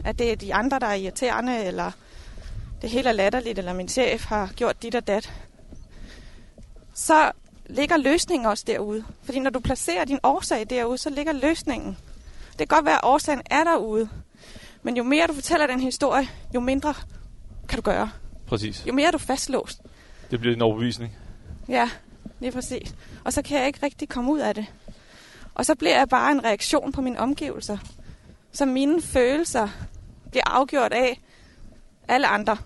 [0.04, 1.90] at det er de andre, der er irriterende, eller
[2.82, 5.32] det hele er latterligt, eller min chef har gjort dit og dat,
[6.94, 7.32] så
[7.66, 9.04] ligger løsningen også derude.
[9.24, 11.96] Fordi når du placerer din årsag derude, så ligger løsningen.
[12.58, 14.08] Det kan godt være, at årsagen er derude.
[14.82, 16.94] Men jo mere du fortæller den historie, jo mindre
[17.68, 18.10] kan du gøre.
[18.46, 18.86] Præcis.
[18.86, 19.82] Jo mere er du fastlåst.
[20.30, 21.16] Det bliver en overbevisning.
[21.68, 21.90] Ja,
[22.40, 22.94] lige præcis.
[23.24, 24.66] Og så kan jeg ikke rigtig komme ud af det.
[25.54, 27.78] Og så bliver jeg bare en reaktion på mine omgivelser.
[28.52, 29.68] Så mine følelser
[30.30, 31.20] bliver afgjort af
[32.08, 32.56] alle andre.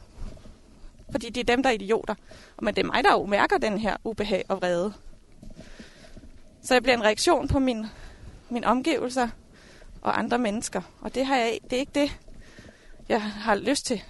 [1.10, 2.14] Fordi det er dem, der er idioter.
[2.62, 4.92] Men det er mig, der jo mærker den her ubehag og vrede.
[6.62, 7.86] Så jeg bliver en reaktion på min,
[8.50, 9.28] mine omgivelser
[10.06, 10.80] og andre mennesker.
[11.00, 12.18] Og det, har jeg, det er ikke det,
[13.08, 14.00] jeg har lyst til.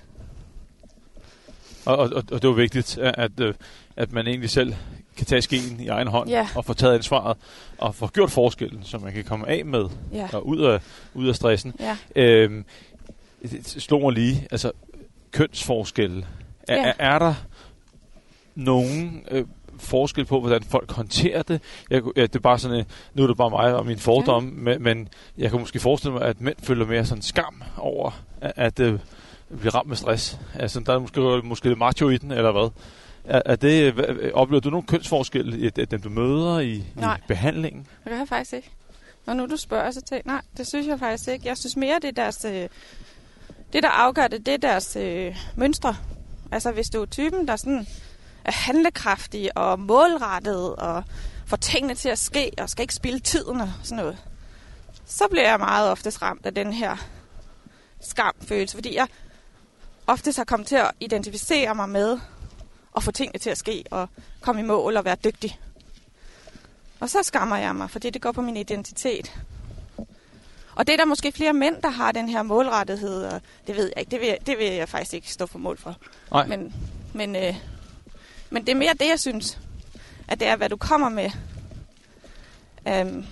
[1.84, 3.54] Og, og, og det var vigtigt, at, at, øh,
[3.96, 4.74] at man egentlig selv
[5.16, 6.48] kan tage skeen i egen hånd Ja.
[6.54, 7.36] og få taget ansvaret
[7.78, 10.80] og få gjort forskellen, så man kan komme af med Ja, og ud af,
[11.14, 11.72] ud af stressen.
[11.80, 11.96] ja.
[12.16, 12.64] Øhm,
[13.42, 14.72] det slog mig lige, altså
[15.30, 16.26] kønsforskelle.
[16.68, 16.88] Er, Ja.
[16.88, 17.34] er, er der
[18.54, 19.44] nogen øh,
[19.78, 21.60] forskel på, hvordan folk håndterer det?
[21.90, 22.84] Jeg, ja, det er bare sådan, øh,
[23.14, 24.50] nu er det bare mig og min fordom, ja.
[24.62, 25.08] men, men
[25.38, 28.10] jeg kan måske forestille mig, at mænd føler mere sådan skam over
[28.40, 28.98] at, at øh,
[29.58, 30.38] blive ramt med stress.
[30.54, 32.70] Altså, der er måske, måske lidt macho i den, eller hvad?
[33.24, 36.84] Er, er det, hvad- oplever du nogle kønsforskelle i i dem, du møder i, i
[36.94, 37.20] Nej.
[37.28, 37.80] behandlingen?
[38.04, 38.70] Det kan jeg faktisk ikke.
[39.26, 41.48] Og nu du spørger, så tænker nej, det synes jeg faktisk ikke.
[41.48, 42.44] Jeg synes mere, det er deres...
[42.44, 42.68] Øh,
[43.72, 45.96] det, der afgør det, det er deres øh, mønstre.
[46.52, 47.86] Altså, hvis du er typen, der sådan
[48.46, 51.04] er handlekraftig og målrettet og
[51.46, 54.18] får tingene til at ske og skal ikke spille tiden og sådan noget,
[55.06, 56.96] så bliver jeg meget oftest ramt af den her
[58.00, 59.06] skamfølelse, fordi jeg
[60.06, 62.18] oftest har kommet til at identificere mig med
[62.96, 64.08] at få tingene til at ske og
[64.40, 65.60] komme i mål og være dygtig.
[67.00, 69.38] Og så skammer jeg mig, fordi det går på min identitet.
[70.74, 73.84] Og det er der måske flere mænd, der har den her målrettighed, og det ved
[73.84, 74.10] jeg ikke.
[74.10, 75.96] Det vil jeg, det vil jeg faktisk ikke stå for mål for.
[76.30, 76.46] Nej.
[76.46, 76.74] Men,
[77.12, 77.54] men, øh,
[78.50, 79.58] men det er mere det, jeg synes.
[80.28, 81.30] At det er, hvad du kommer med.
[83.02, 83.26] Um,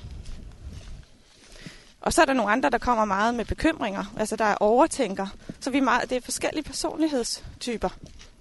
[2.01, 4.05] og så er der nogle andre, der kommer meget med bekymringer.
[4.17, 5.27] Altså, der er overtænker.
[5.61, 7.89] Så vi er meget, det er forskellige personlighedstyper.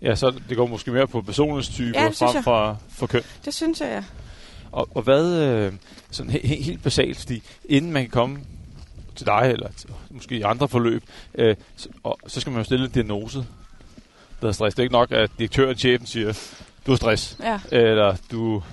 [0.01, 2.43] Ja, så det går måske mere på personlighedstyper Ja, frem jeg.
[2.89, 3.21] for, køn.
[3.45, 4.03] Det synes jeg, ja.
[4.71, 5.73] Og, og hvad, øh,
[6.11, 8.39] sådan he, he, helt basalt, fordi inden man kan komme
[9.15, 11.03] til dig, eller til, måske i andre forløb,
[11.35, 13.45] øh, så, og, så skal man jo stille en diagnose,
[14.43, 14.75] der er stress.
[14.75, 16.33] Det er ikke nok, at direktøren, chefen siger,
[16.85, 18.63] du har stress, Ja, eller du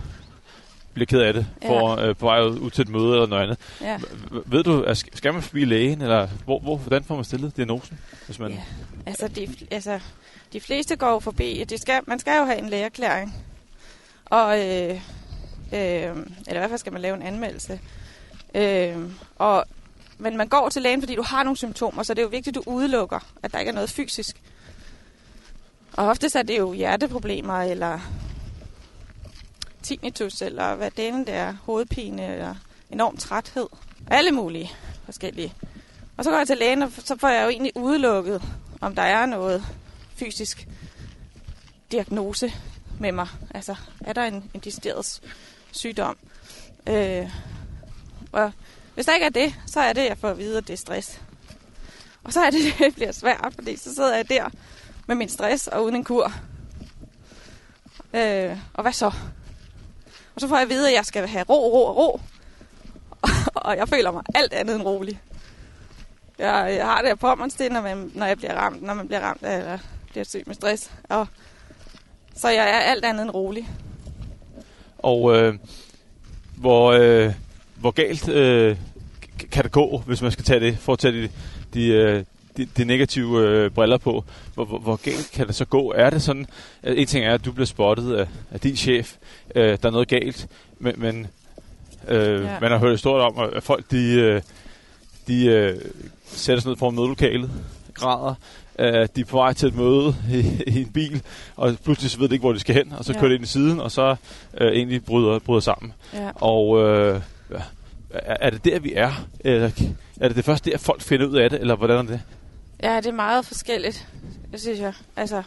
[0.94, 3.42] bliver ked af det, for, øh, på vej ud, ud til et møde eller noget
[3.42, 3.58] andet.
[3.80, 3.98] ja.
[4.46, 7.98] Ved du, at skal man forbi lægen, eller hvor, hvor, hvordan får man stillet diagnosen?
[8.26, 8.60] Hvis man, Ja,
[9.06, 10.00] altså de, altså,
[10.52, 13.34] de fleste går forbi, de skal, man skal jo have en lægeerklæring.
[14.24, 15.00] Og, øh, øh,
[15.72, 16.14] eller
[16.48, 17.80] i hvert fald skal man lave en anmeldelse.
[18.54, 18.96] Øh,
[19.36, 19.64] og,
[20.18, 22.56] men man går til lægen, fordi du har nogle symptomer, så det er jo vigtigt,
[22.56, 24.36] at du udelukker, at der ikke er noget fysisk.
[26.00, 27.98] Og oftest er det jo hjerteproblemer, eller
[29.82, 32.54] tinnitus, eller hvad delen det er, hovedpine, eller
[32.90, 33.66] enorm træthed.
[34.10, 34.70] Alle mulige
[35.04, 35.54] forskellige.
[36.16, 38.42] Og så går jeg til lægen, og så får jeg jo egentlig udelukket,
[38.80, 39.64] om der er noget
[40.14, 40.68] fysisk
[41.92, 42.52] diagnose
[43.00, 43.28] med mig.
[43.54, 45.20] Altså, er der en, en decideret
[45.72, 46.16] sygdom?
[46.86, 47.30] Øh,
[48.32, 48.52] og
[48.94, 50.78] hvis der ikke er det, så er det, jeg får at vide, at det er
[50.78, 51.20] stress.
[52.24, 54.50] Og så er det, det bliver svært, fordi så sidder jeg der
[55.10, 56.32] med min stress og uden en kur.
[58.14, 59.06] Øh, og hvad så?
[60.34, 62.20] Og så får jeg at vide, at jeg skal have ro, ro og ro.
[63.66, 65.20] og jeg føler mig alt andet end rolig.
[66.38, 69.20] Jeg, jeg har det her påmåndstil, når, man, når jeg bliver ramt, når man bliver
[69.20, 69.78] ramt af, eller
[70.10, 70.90] bliver syg med stress.
[71.08, 71.26] Og,
[72.36, 73.68] så jeg er alt andet end rolig.
[74.98, 75.54] Og øh,
[76.56, 77.32] hvor, øh,
[77.76, 78.76] hvor galt øh,
[79.52, 81.30] kan det gå, hvis man skal tage det, for at tage de,
[81.74, 82.24] de, øh,
[82.60, 84.24] de, de negative øh, briller på?
[84.54, 85.92] Hvor, hvor, hvor galt kan det så gå?
[85.96, 86.46] Er det sådan,
[86.82, 89.14] at en ting er, at du bliver spottet af, af din chef,
[89.54, 90.46] øh, der er noget galt,
[90.78, 91.26] men, men
[92.08, 92.60] øh, Ja.
[92.60, 94.42] man har hørt historier om, at folk de, øh,
[95.28, 95.76] de øh,
[96.26, 97.50] sætter sig ned foran mødelokalet,
[97.94, 98.34] græder,
[98.78, 101.22] øh, de er på vej til et møde i, i en bil,
[101.56, 103.18] og pludselig så ved de ikke, hvor de skal hen, og så Ja.
[103.20, 104.16] kører de ind i siden, og så
[104.60, 105.92] øh, egentlig bryder, bryder sammen.
[106.14, 106.30] Ja.
[106.34, 107.20] Og øh,
[108.10, 109.12] er, er det der, vi er?
[109.40, 109.70] Eller
[110.20, 112.20] er det det første der, folk finder ud af det, eller hvordan er det?
[112.82, 114.08] Ja, det er meget forskelligt,
[114.52, 114.94] det synes jeg.
[115.16, 115.42] Altså,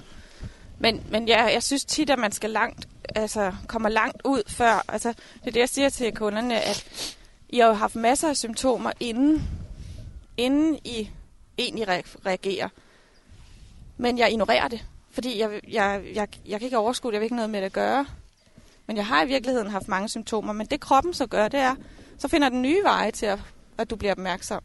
[0.80, 4.86] men men ja, jeg synes tit, at man skal langt, altså, kommer langt ud før.
[4.88, 7.16] Altså, det er det, jeg siger til kunderne, at
[7.50, 9.44] I har jo haft masser af symptomer inden,
[10.38, 11.10] inden I
[11.58, 11.88] egentlig
[12.26, 12.70] reagerer.
[13.98, 17.26] Men jeg ignorerer det, fordi jeg, jeg, jeg, jeg kan ikke overskue det, jeg vil
[17.26, 18.06] ikke noget med det at gøre.
[18.88, 21.76] Men jeg har i virkeligheden haft mange symptomer, men det kroppen så gør, det er,
[22.18, 23.40] så finder den nye veje til, at,
[23.78, 24.62] at du bliver opmærksom.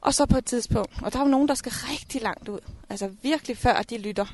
[0.00, 2.60] Og så på et tidspunkt, og der er jo nogen, der skal rigtig langt ud,
[2.88, 4.26] altså virkelig før de lytter.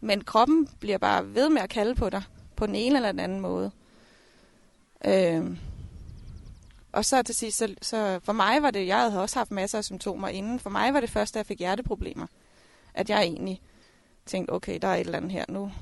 [0.00, 2.22] Men kroppen bliver bare ved med at kalde på dig,
[2.56, 3.70] på den ene eller den anden måde.
[5.04, 5.58] Øhm.
[6.92, 9.78] Og så til sidst, så, så for mig var det, jeg havde også haft masser
[9.78, 12.26] af symptomer inden, for mig var det først, da jeg fik hjerteproblemer,
[12.94, 13.60] at jeg egentlig
[14.26, 15.72] tænkte, okay, der er et eller andet her nu.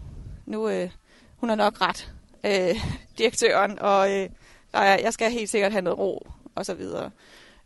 [0.47, 0.91] Nu, øh,
[1.37, 2.13] hun er nok ret,
[2.45, 2.77] øh,
[3.19, 4.29] direktøren, og øh,
[4.73, 7.11] der er, jeg skal helt sikkert have noget ro, og så videre,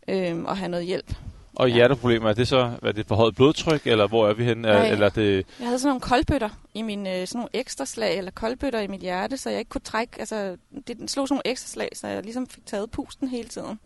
[0.07, 1.15] øh, og have noget hjælp.
[1.55, 4.61] Og hjerteproblemer, er det så er det forhøjet blodtryk, eller hvor er vi henne?
[4.61, 5.45] Nej, eller det...
[5.59, 8.87] Jeg havde sådan nogle koldbøtter i min, øh, sådan nogle ekstra slag, eller koldbøtter i
[8.87, 10.57] mit hjerte, så jeg ikke kunne trække, altså
[10.87, 13.79] det slog sådan nogle ekstra slag, så jeg ligesom fik taget pusten hele tiden.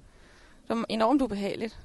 [0.67, 1.77] Det var enormt ubehageligt.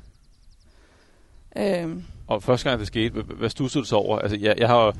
[1.57, 2.05] Øhm.
[2.27, 4.19] Og første gang det skete, hvad stussede du så over?
[4.19, 4.95] Altså jeg, jeg har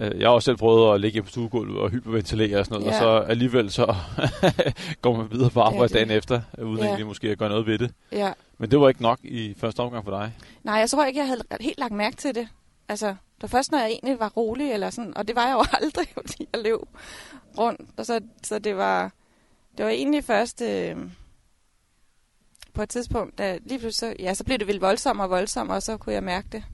[0.00, 2.92] Øh, jeg har også selv prøvet at ligge på stuegulvet og hyperventilere og sådan noget,
[2.92, 3.06] ja.
[3.06, 3.94] og så alligevel så
[5.02, 6.84] går man videre på arbejde ja, dagen efter, uden ja.
[6.84, 7.90] egentlig måske at gøre noget ved det.
[8.12, 8.32] Ja.
[8.62, 10.32] Men det var ikke nok i første omgang for dig?
[10.62, 12.48] Nej, jeg tror ikke, jeg havde helt lagt mærke til det.
[12.88, 15.64] Altså, det først, når jeg egentlig var rolig, eller sådan, og det var jeg jo
[15.80, 16.78] aldrig, fordi jeg løb
[17.58, 17.90] rundt.
[17.96, 19.12] Og så, så det var,
[19.78, 20.96] det var egentlig først øh,
[22.72, 25.82] på et tidspunkt, da lige pludselig, ja, så blev det vildt voldsomt og voldsomt, og
[25.82, 26.64] så kunne jeg mærke det.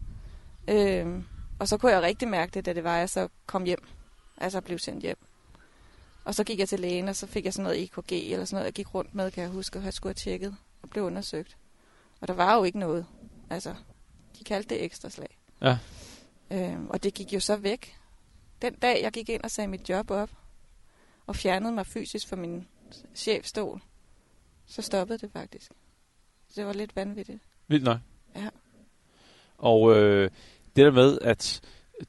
[0.68, 1.22] Øh,
[1.58, 3.82] og så kunne jeg rigtig mærke det, da det var, jeg så kom hjem.
[4.36, 5.18] Altså blev sendt hjem.
[6.24, 8.56] Og så gik jeg til lægen, og så fik jeg sådan noget EKG eller sådan
[8.56, 11.04] noget, jeg gik rundt med, kan jeg huske, og jeg skulle have tjekket og blev
[11.04, 11.56] undersøgt.
[12.20, 13.06] Og der var jo ikke noget.
[13.50, 13.74] Altså,
[14.38, 15.38] de kaldte det ekstra slag.
[15.62, 15.78] Ja.
[16.50, 17.96] Øhm, og det gik jo så væk.
[18.62, 20.30] Den dag, jeg gik ind og sagde mit job op,
[21.26, 22.66] og fjernede mig fysisk fra min
[23.14, 23.80] chefstol,
[24.66, 25.72] så stoppede det faktisk.
[26.48, 27.42] Så det var lidt vanvittigt.
[27.68, 27.98] Vildt nok.
[28.36, 28.48] Ja.
[29.58, 30.30] Og øh,
[30.76, 31.60] det der med, at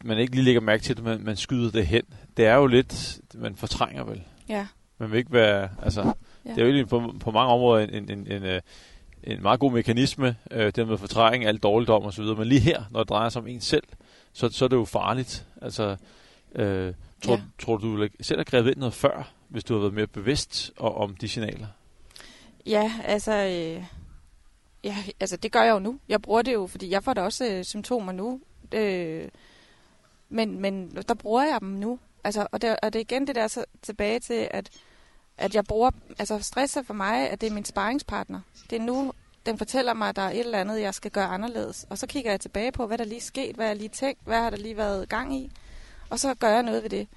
[0.04, 2.04] man ikke lige lægger mærke til det, men man skyder det hen,
[2.38, 4.24] det er jo lidt, man fortrænger vel.
[4.50, 4.68] Ja.
[4.98, 6.02] Man vil ikke være, altså,
[6.46, 6.50] ja.
[6.50, 8.62] det er jo egentlig på, på mange områder en, en, en, en, øh,
[9.24, 12.62] en meget god mekanisme, øh, det med fortrængning, alt dårligdom og så videre, men lige
[12.62, 13.84] her, når det drejer sig om en selv,
[14.34, 15.46] så, så er det jo farligt.
[15.62, 15.96] Altså,
[16.56, 17.42] øh, tror, ja.
[17.60, 20.72] tror du, du selv har grebet ind noget før, hvis du har været mere bevidst
[20.78, 21.68] og, om de signaler?
[22.66, 23.84] Ja, altså, øh,
[24.84, 26.00] ja, altså det gør jeg jo nu.
[26.10, 28.40] Jeg bruger det jo, fordi jeg får da også øh, symptomer nu,
[28.74, 29.30] Øh,
[30.30, 32.00] men, men der bruger jeg dem nu.
[32.24, 34.70] Altså, og, det, og det er igen det der så tilbage til, at,
[35.40, 38.42] at jeg bruger, altså stress er for mig, at det er min sparringspartner.
[38.70, 39.14] Det er nu,
[39.46, 41.86] den fortæller mig, at der er et eller andet, jeg skal gøre anderledes.
[41.90, 44.20] Og så kigger jeg tilbage på, hvad der lige er sket, hvad jeg lige tænkt,
[44.26, 45.52] hvad har der lige været gang i.
[46.10, 47.08] Og så gør jeg noget ved det.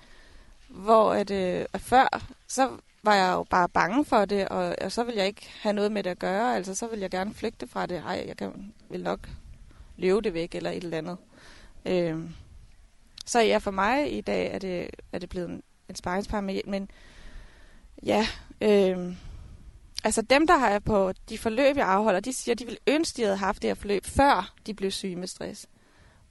[0.68, 2.70] Hvor at, øh, at før, så
[3.02, 5.92] var jeg jo bare bange for det, og, og så vil jeg ikke have noget
[5.92, 6.56] med det at gøre.
[6.56, 8.02] Altså, så vil jeg gerne flygte fra det.
[8.06, 9.28] Ej, jeg kan, vil nok
[9.96, 11.16] løbe det væk, eller et eller andet.
[11.86, 12.30] Øh,
[13.26, 16.90] så ja, for mig i dag er det, er det blevet en, en sparringspar men
[18.06, 18.26] ja,
[18.60, 19.14] øh,
[20.04, 23.22] altså dem, der har på de forløb, jeg afholder, de siger, de vil ønske, de
[23.22, 25.66] havde haft det her forløb, før de blev syge med stress.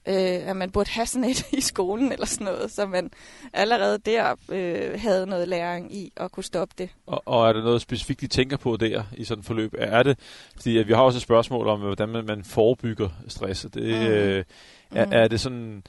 [0.08, 3.10] Øh, at man burde have sådan et i skolen eller sådan noget, så man
[3.52, 6.90] allerede der øh, havde noget læring i at kunne stoppe det.
[7.06, 9.74] Og, og er der noget specifikt, de tænker på der i sådan et forløb?
[9.78, 10.18] Er det,
[10.54, 13.66] fordi at vi har også et spørgsmål om, hvordan man, man forebygger stress.
[13.74, 14.06] Det, mm.
[14.06, 14.44] øh,
[14.90, 15.12] er, mm.
[15.12, 15.82] er det sådan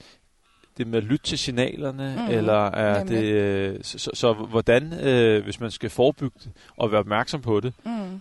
[0.78, 2.34] det med at lytte til signalerne, mm.
[2.34, 3.08] eller er Jamen.
[3.08, 3.24] det...
[3.24, 7.60] Øh, så, så, så hvordan, øh, hvis man skal forebygge det, og være opmærksom på
[7.60, 8.20] det, mm.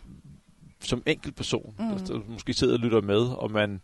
[0.81, 1.85] som enkelt person, mm.
[1.89, 3.81] der, der måske sidder og lytter med, og man,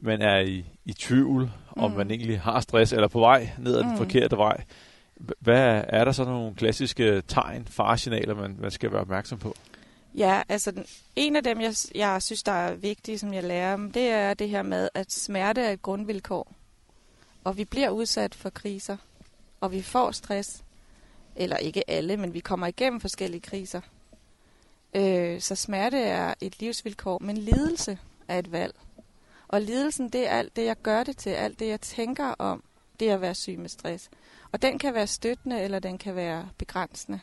[0.00, 1.42] man er i, i tvivl,
[1.76, 1.82] mm.
[1.82, 3.96] om man egentlig har stress, eller på vej ned ad den mm.
[3.96, 4.64] forkerte vej,
[5.40, 9.54] hvad er der så nogle klassiske tegn, faresignaler, man, man skal være opmærksom på?
[10.14, 10.84] Ja, altså den,
[11.16, 14.34] en af dem, jeg, jeg synes, der er vigtige, som jeg lærer dem, det er
[14.34, 16.52] det her med, at smerte er et grundvilkår.
[17.44, 18.96] Og vi bliver udsat for kriser,
[19.60, 20.64] og vi får stress.
[21.36, 23.80] Eller ikke alle, men vi kommer igennem forskellige kriser.
[24.94, 28.74] Øh, så smerte er et livsvilkår, men lidelse er et valg.
[29.48, 32.62] Og lidelsen, det er alt det, jeg gør det til, alt det, jeg tænker om,
[33.00, 34.10] det at være syg med stress.
[34.52, 37.20] Og den kan være støttende, eller den kan være begrænsende.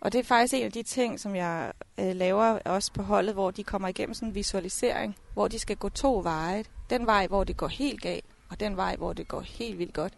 [0.00, 3.34] Og det er faktisk en af de ting, som jeg øh, laver også på holdet,
[3.34, 6.64] hvor de kommer igennem sådan en visualisering, hvor de skal gå to veje.
[6.90, 9.92] Den vej, hvor det går helt galt, og den vej, hvor det går helt vildt
[9.94, 10.12] godt.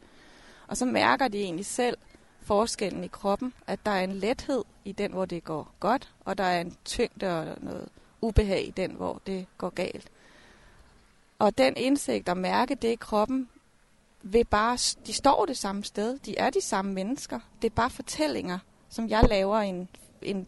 [0.69, 1.97] Og så mærker de egentlig selv
[2.43, 6.39] forskellen i kroppen, at der er en lethed i den, hvor det går godt, og
[6.39, 7.89] der er en tyngde og noget
[8.21, 10.09] ubehag i den, hvor det går galt.
[11.39, 13.49] Og den indsigt og mærke det i kroppen,
[14.23, 14.77] vil bare,
[15.07, 18.59] de står det samme sted, de er de samme mennesker, det er bare fortællinger,
[18.89, 19.89] som jeg laver en,
[20.23, 20.47] en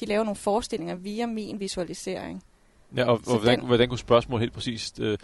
[0.00, 2.44] de laver nogle forestillinger via min visualisering.
[2.96, 5.18] Ja, og, og hvordan, den- hvordan kunne spørgsmål helt præcist øh,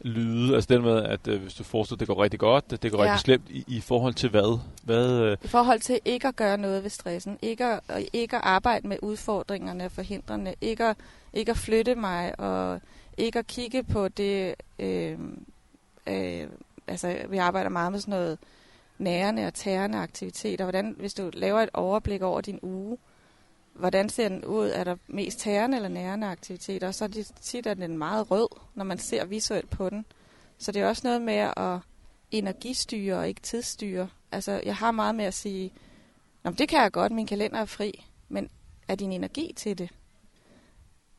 [0.00, 0.54] lyde?
[0.54, 3.12] Altså den med, at øh, hvis du forestiller, det går rigtig godt, det går Ja.
[3.12, 4.58] rigtig slemt, i, i forhold til hvad?
[4.84, 8.36] hvad øh, I forhold til ikke at gøre noget ved stressen, ikke at, og ikke
[8.36, 10.96] at arbejde med udfordringerne og forhindrende, ikke at,
[11.32, 12.80] ikke at flytte mig, og
[13.18, 15.18] ikke at kigge på det, øh,
[16.06, 16.46] øh,
[16.86, 18.38] altså vi arbejder meget med sådan noget
[18.98, 20.64] nærende og tærende aktiviteter.
[20.64, 22.98] Hvordan, hvis du laver et overblik over din uge,
[23.74, 24.68] hvordan ser den ud?
[24.68, 26.88] Er der mest tærende eller nærende aktiviteter?
[26.88, 29.90] Og så er det tit, at den er meget rød, når man ser visuelt på
[29.90, 30.04] den.
[30.58, 31.78] Så det er også noget med at
[32.30, 34.08] energistyre og ikke tidsstyre.
[34.32, 35.72] Altså, jeg har meget med at sige,
[36.44, 38.50] Nå, det kan jeg godt, min kalender er fri, men
[38.88, 39.90] er din energi til det?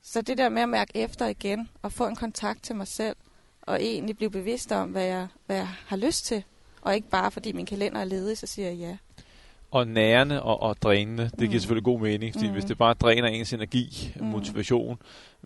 [0.02, 3.16] Så det der med at mærke efter igen, og få en kontakt til mig selv,
[3.62, 6.44] og egentlig blive bevidst om, hvad jeg, hvad jeg har lyst til,
[6.82, 8.98] og ikke bare fordi min kalender er ledig, så siger jeg ja
[9.72, 11.60] og nærende og, og drænende, det giver Mm.
[11.60, 12.54] selvfølgelig god mening, fordi Mm.
[12.54, 14.26] hvis det bare dræner ens energi, Mm.
[14.26, 14.98] motivation,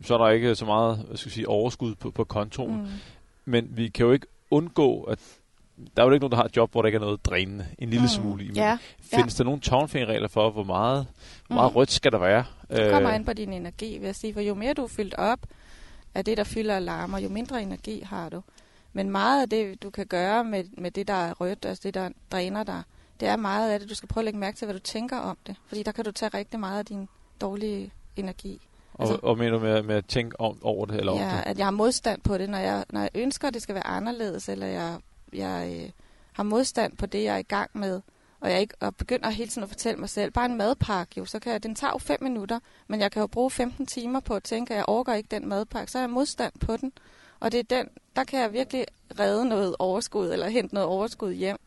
[0.04, 2.82] så er der ikke så meget hvad skal jeg sige, overskud på, på kontoen.
[2.82, 2.88] Mm.
[3.46, 5.20] Men vi kan jo ikke undgå, at
[5.98, 7.66] der er jo ikke nogen, der har et job, hvor der ikke er noget drænende.
[7.80, 8.08] En lille Mm.
[8.08, 8.48] smule i.
[8.48, 11.08] Men Ja, Findes der nogle tommelfingerregler for, hvor meget,
[11.48, 11.76] hvor meget Mm.
[11.76, 12.44] rødt skal der være?
[12.72, 14.34] det kommer Øh, an på din energi, vil jeg sige.
[14.34, 15.40] For jo mere du er fyldt op
[16.16, 18.42] af det, der fylder alarmer, jo mindre energi har du.
[18.94, 21.94] Men meget af det, du kan gøre med, med det, der er rødt, altså det,
[21.94, 22.82] der dræner dig,
[23.20, 25.18] det er meget af det, du skal prøve at lægge mærke til, hvad du tænker
[25.18, 25.56] om det.
[25.68, 27.10] Fordi der kan du tage rigtig meget af din
[27.42, 28.62] dårlige energi.
[28.94, 30.96] og, altså- og mener du med, med at tænke om, over det?
[31.00, 31.44] Eller om Ja, det?
[31.46, 33.88] at jeg har modstand på det, når jeg, når jeg ønsker, at det skal være
[33.88, 34.98] anderledes, eller jeg,
[35.34, 35.90] jeg øh,
[36.34, 38.02] har modstand på det, jeg er i gang med,
[38.40, 41.26] og jeg ikke og begynder hele tiden at fortælle mig selv, bare en madpakke jo,
[41.26, 44.20] så kan jeg, den tager jo fem minutter, men jeg kan jo bruge 15 timer
[44.20, 46.92] på at tænke, at jeg overgår ikke den madpakke, så har jeg modstand på den.
[47.40, 48.86] Og det er den, der kan jeg virkelig
[49.20, 51.58] redde noget overskud, eller hente noget overskud hjem,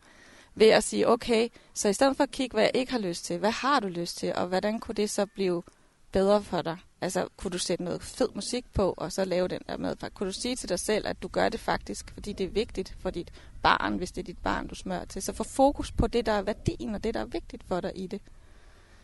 [0.55, 3.25] ved at sige, okay, så i stedet for at kigge, hvad jeg ikke har lyst
[3.25, 5.63] til, hvad har du lyst til, og hvordan kunne det så blive
[6.11, 6.77] bedre for dig?
[7.01, 9.95] Altså, kunne du sætte noget fed musik på, og så lave den der med?
[10.13, 12.95] Kunne du sige til dig selv, at du gør det faktisk, fordi det er vigtigt
[12.99, 13.31] for dit
[13.63, 15.21] barn, hvis det er dit barn, du smører til?
[15.21, 17.91] Så få fokus på det, der er værdien, og det, der er vigtigt for dig
[17.95, 18.21] i det.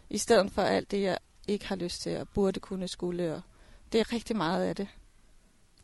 [0.10, 3.36] I stedet for alt det, jeg ikke har lyst til, og burde kunne skulle.
[3.36, 3.42] Og
[3.92, 4.88] det er rigtig meget af det.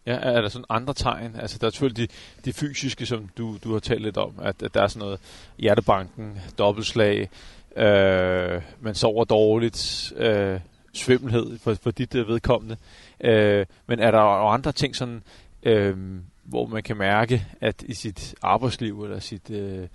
[0.05, 1.35] Ja, er der sådan andre tegn?
[1.35, 4.63] Altså, der er selvfølgelig de, de fysiske, som du, du har talt lidt om, at,
[4.63, 5.19] at der er sådan noget
[5.57, 7.29] hjertebanken, dobbeltslag,
[7.75, 10.59] øh, man sover dårligt, øh,
[10.93, 12.77] svimmelhed for, for dit øh, vedkommende.
[13.21, 15.23] Øh, men er der andre ting, sådan,
[15.63, 15.97] øh,
[16.43, 19.87] hvor man kan mærke, at i sit arbejdsliv eller sit, øh,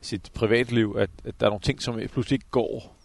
[0.00, 2.96] sit privatliv, at, at der er nogle ting, som pludselig ikke går,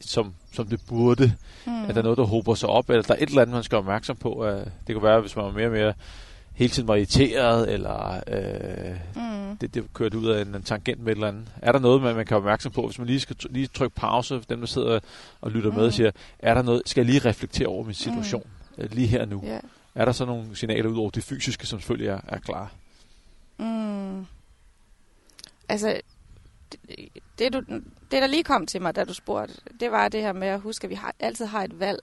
[0.00, 1.32] som, som det burde?
[1.66, 1.72] Mm.
[1.84, 3.76] Er der noget, der hober sig op, eller der er et eller andet, man skal
[3.76, 4.34] være opmærksom på?
[4.34, 5.94] Uh, det kan være, hvis man er mere og mere
[6.54, 8.20] hele tiden var irriteret, eller
[9.16, 9.56] uh, Mm.
[9.56, 11.48] det, det kørte ud af en, en tangent med et eller andet.
[11.62, 13.94] Er der noget, man, man kan være opmærksom på, hvis man lige skal lige trykke
[13.96, 15.00] pause, dem der sidder
[15.40, 15.84] og lytter med, Mm.
[15.86, 18.46] og siger, er der noget, skal jeg lige reflektere over min situation,
[18.78, 18.84] mm.
[18.92, 19.40] lige her nu?
[19.44, 19.58] Ja.
[19.94, 22.72] Er der så nogle signaler ud over det fysiske, som selvfølgelig er, er klar?
[23.58, 24.26] Mm.
[25.68, 26.00] Altså,
[26.72, 26.80] det,
[27.38, 27.62] det, du,
[28.10, 30.60] det, der lige kom til mig, da du spurgte, det var det her med at
[30.60, 32.00] huske, at vi har, altid har et valg.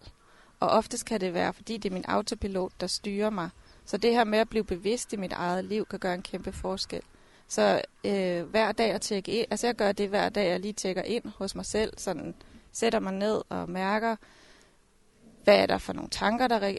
[0.59, 3.49] Og oftest kan det være, fordi det er min autopilot, der styrer mig.
[3.85, 6.51] Så det her med at blive bevidst i mit eget liv, kan gøre en kæmpe
[6.51, 7.01] forskel.
[7.47, 10.73] Så øh, hver dag at tjekke ind, altså jeg gør det hver dag, jeg lige
[10.73, 12.35] tjekker ind hos mig selv, sådan
[12.71, 14.15] sætter mig ned og mærker,
[15.43, 16.77] hvad er der for nogle tanker, der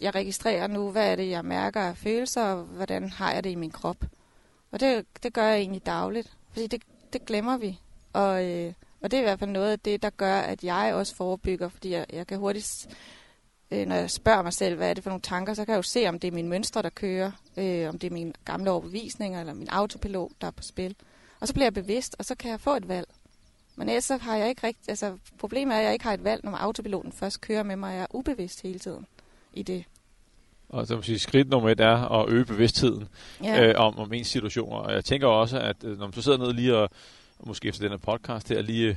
[0.00, 3.50] jeg registrerer nu, hvad er det, jeg mærker af følelser, og hvordan har jeg det
[3.50, 4.04] i min krop.
[4.70, 7.80] Og det, det gør jeg egentlig dagligt, fordi det, det glemmer vi.
[8.12, 10.94] Og, øh, og det er i hvert fald noget af det, der gør, at jeg
[10.94, 12.86] også forebygger, fordi jeg, jeg kan hurtigt,
[13.70, 15.76] øh, når jeg spørger mig selv, hvad er det for nogle tanker, så kan jeg
[15.76, 18.70] jo se, om det er mine mønstre, der kører, øh, om det er mine gamle
[18.70, 20.94] overbevisninger, eller min autopilot, der er på spil.
[21.40, 23.08] Og så bliver jeg bevidst, og så kan jeg få et valg.
[23.76, 26.24] Men ellers så har jeg ikke rigtig, altså problemet er, at jeg ikke har et
[26.24, 29.06] valg, når autopiloten først kører med mig, jeg er ubevidst hele tiden
[29.52, 29.84] i det.
[30.68, 33.08] Og så må sige, skridt nummer et er at øge bevidstheden
[33.42, 33.64] Ja.
[33.66, 34.76] øh, om, om ens situationer.
[34.76, 36.90] Og jeg tænker også, at øh, når man så sidder ned lige og
[37.44, 38.96] måske efter den her podcast her, lige øh,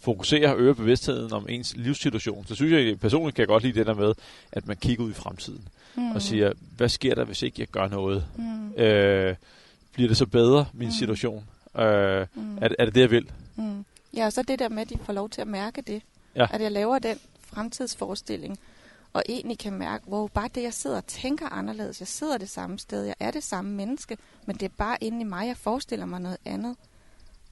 [0.00, 3.78] fokuserer og øger bevidstheden om ens livssituation, så synes jeg personligt kan jeg godt lide
[3.78, 4.14] det der med,
[4.52, 6.10] at man kigger ud i fremtiden mm.
[6.10, 8.24] og siger, hvad sker der, hvis ikke jeg gør noget?
[8.36, 8.72] mm.
[8.72, 9.36] Øh,
[9.92, 10.92] bliver det så bedre, min Mm.
[10.92, 11.44] situation?
[11.78, 12.58] Øh, Mm.
[12.60, 13.30] er, det- er det det, jeg vil?
[13.56, 13.84] Mm.
[14.16, 16.02] Ja, og så det der med, at de får lov til at mærke det.
[16.36, 16.46] Ja.
[16.52, 18.58] At jeg laver den fremtidsforestilling,
[19.12, 22.00] og egentlig kan mærke, hvor bare det, jeg sidder og tænker anderledes.
[22.00, 25.20] Jeg sidder det samme sted, jeg er det samme menneske, men det er bare inde
[25.20, 26.76] i mig, jeg forestiller mig noget andet.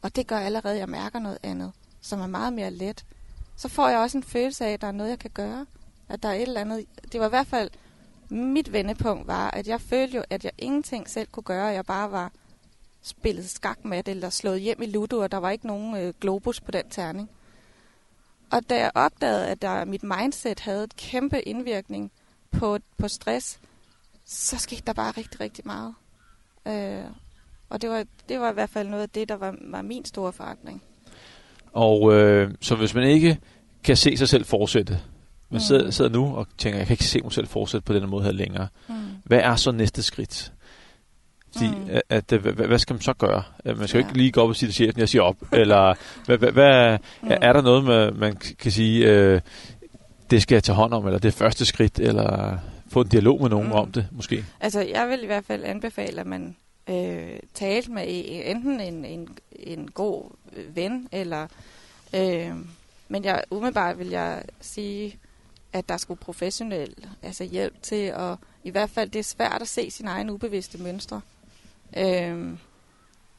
[0.06, 3.04] Og det gør allerede, at jeg mærker noget andet, som er meget mere let.
[3.56, 5.66] Så får jeg også en følelse af, at der er noget, jeg kan gøre.
[6.08, 6.86] At der er et eller andet.
[7.12, 7.70] Det var i hvert fald,
[8.28, 11.66] mit vendepunkt var, at jeg følte jo, at jeg ingenting selv kunne gøre.
[11.66, 12.32] Jeg bare var
[13.02, 16.14] spillet skak med det, eller slået hjem i Ludo, og der var ikke nogen øh,
[16.20, 17.30] globus på den terning.
[18.50, 22.12] Og da jeg opdagede, at der, mit mindset havde et kæmpe indvirkning
[22.50, 23.60] på, på stress,
[24.24, 25.94] så skete der bare rigtig, rigtig meget.
[26.66, 27.04] Øh,
[27.70, 30.04] og det var, det var i hvert fald noget af det, der var, var min
[30.04, 30.82] store forandring.
[31.72, 33.38] Og øh, så hvis man ikke
[33.84, 34.92] kan se sig selv fortsætte,
[35.50, 35.60] man Mm.
[35.60, 38.24] sidder, sidder nu og tænker, jeg kan ikke se mig selv fortsætte på den måde
[38.24, 38.68] her længere.
[38.88, 38.94] Mm.
[39.24, 40.52] Hvad er så næste skridt?
[41.52, 41.88] Fordi, Mm.
[42.08, 43.42] at, at, hvad, hvad hvad skal man så gøre?
[43.66, 44.08] Øh, Man skal jo Ja.
[44.08, 45.36] ikke lige gå op og sige til chefen, jeg siger op.
[45.52, 45.94] Eller
[46.26, 47.28] hvad, hvad, hvad, Mm.
[47.30, 49.40] er, er der noget, man, man kan sige, øh,
[50.30, 52.58] det skal jeg tage hånd om, eller det er første skridt, eller
[52.92, 53.72] få en dialog med nogen mm.
[53.72, 54.44] om det, måske?
[54.60, 56.56] Altså, jeg vil i hvert fald anbefale, at man
[56.88, 61.46] øh, talte med enten en, en, en god øh, ven, eller...
[62.14, 62.54] Øh,
[63.08, 65.18] men jeg, umiddelbart vil jeg sige,
[65.72, 68.36] at der skulle professionel altså hjælp til at...
[68.64, 71.20] I hvert fald, det er svært at se sine egne ubevidste mønstre.
[71.96, 72.52] Øh,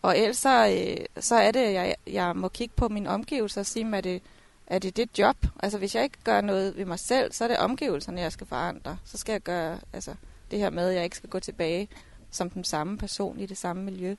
[0.01, 3.61] og ellers så, øh, så er det, at jeg, jeg må kigge på mine omgivelser
[3.61, 4.21] og sige, er det,
[4.67, 5.37] er det det job?
[5.59, 8.47] Altså, hvis jeg ikke gør noget ved mig selv, så er det omgivelserne, jeg skal
[8.47, 8.97] forandre.
[9.05, 9.79] Så skal jeg gøre...
[9.93, 10.15] Altså,
[10.51, 11.87] det her med, at jeg ikke skal gå tilbage
[12.37, 14.15] som den samme person i det samme miljø,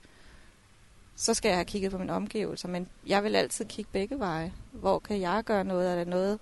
[1.17, 2.69] så skal jeg have kigget på mine omgivelser.
[2.69, 4.53] Men jeg vil altid kigge begge veje.
[4.73, 5.91] Hvor kan jeg gøre noget?
[5.91, 6.39] Er der noget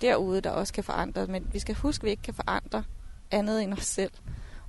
[0.00, 1.26] derude, der også kan forandre?
[1.26, 2.84] Men vi skal huske, at vi ikke kan forandre
[3.30, 4.10] andet end os selv.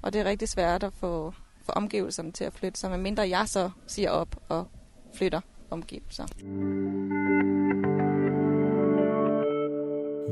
[0.01, 1.33] Og det er rigtig svært at få,
[1.65, 4.67] få omgivelserne til at flytte sig, medmindre jeg så siger op og
[5.15, 6.25] flytter omgivelser.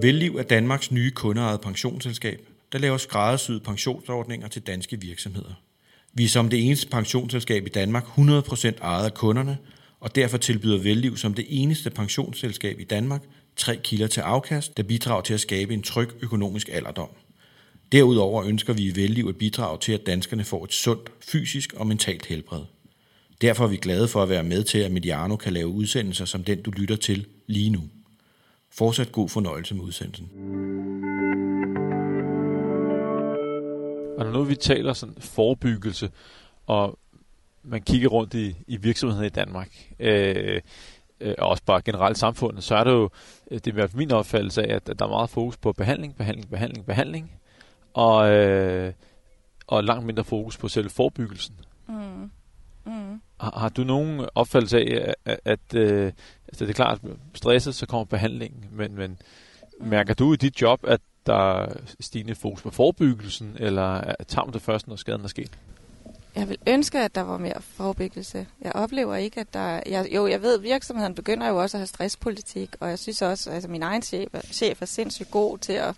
[0.02, 2.40] Velliv er Danmarks nye kundeejede pensionsselskab,
[2.72, 5.67] der laver skræddersyede pensionsordninger til danske virksomheder.
[6.18, 9.58] Vi er som det eneste pensionsselskab i Danmark 100% ejet af kunderne,
[10.00, 13.24] og derfor tilbyder Velliv som det eneste pensionsselskab i Danmark
[13.56, 17.10] tre kilder til afkast, der bidrager til at skabe en tryg økonomisk alderdom.
[17.92, 21.88] Derudover ønsker vi i Velliv at bidrage til, at danskerne får et sundt fysisk og
[21.88, 22.62] mentalt helbred.
[23.42, 26.44] Derfor er vi glade for at være med til, at Mediano kan lave udsendelser som
[26.44, 27.84] den, du lytter til lige nu.
[28.72, 30.97] Fortsat god fornøjelse med udsendelsen.
[34.18, 36.12] Og når nu vi taler sådan forebyggelse,
[36.68, 37.00] og
[37.64, 40.62] man kigger rundt i, i virksomheder i Danmark, øh,
[41.20, 43.10] øh, og også bare generelt samfundet, så er det jo,
[43.52, 45.74] øh, det er i hvert fald min opfattelse af, at der er meget fokus på
[45.74, 47.32] behandling, behandling, behandling, behandling,
[47.94, 48.94] og, øh,
[49.68, 51.56] og langt mindre fokus på selve forebyggelsen.
[51.88, 52.32] Mm.
[52.86, 53.22] Mm.
[53.40, 56.12] Har, har du nogen opfattelse af, at, at øh,
[56.48, 57.02] altså det er klart,
[57.34, 59.18] stresset, så kommer behandlingen, men, men
[59.80, 59.88] Mm.
[59.88, 64.54] mærker du i dit job, at der er stigende fokus på forebyggelsen, eller tager man
[64.54, 65.58] det først, når skaden er sket?
[66.38, 68.48] Jeg vil ønske, at der var mere forebyggelse.
[68.62, 69.82] Jeg oplever ikke, at der...
[69.86, 73.22] Jeg, jo, jeg ved, at virksomheden begynder jo også at have stresspolitik, og jeg synes
[73.22, 75.96] også, at altså, min egen chef, chef er sindssygt god til at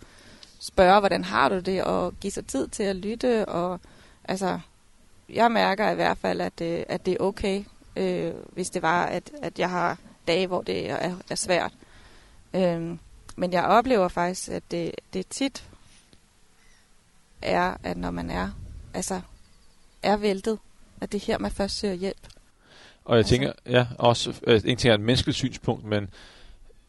[0.60, 3.80] spørge, hvordan har du det, og give sig tid til at lytte, og
[4.24, 4.60] altså,
[5.30, 7.64] jeg mærker i hvert fald, at, øh, at det er okay,
[7.96, 11.72] øh, hvis det var, at, at jeg har dage, hvor det er, er svært.
[12.54, 12.98] Øh,
[13.40, 15.64] men jeg oplever faktisk, at det, det tit
[17.42, 18.50] er, at når man er,
[18.94, 19.22] altså,
[20.04, 20.60] er væltet,
[21.02, 22.28] at det er her, man først søger hjælp.
[23.06, 26.10] Og jeg Altså- tænker, ja, også, øh, en ting er et menneskeligt synspunkt, men,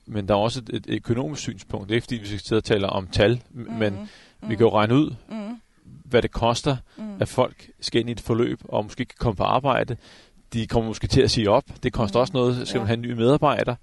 [0.07, 1.89] men der er også et, et økonomisk synspunkt.
[1.89, 3.73] Det er ikke fordi, vi skal sidde og tale om tal, mm.
[3.73, 4.11] men
[4.43, 8.13] vi kan jo regne ud, mm, hvad det koster, mm, at folk skal ind i
[8.13, 9.97] et forløb, og måske kan komme på arbejde.
[10.53, 11.65] De kommer måske til at sige op.
[11.83, 12.21] Det koster Mm.
[12.21, 12.83] også noget, skal Ja.
[12.83, 13.75] man have en ny medarbejder.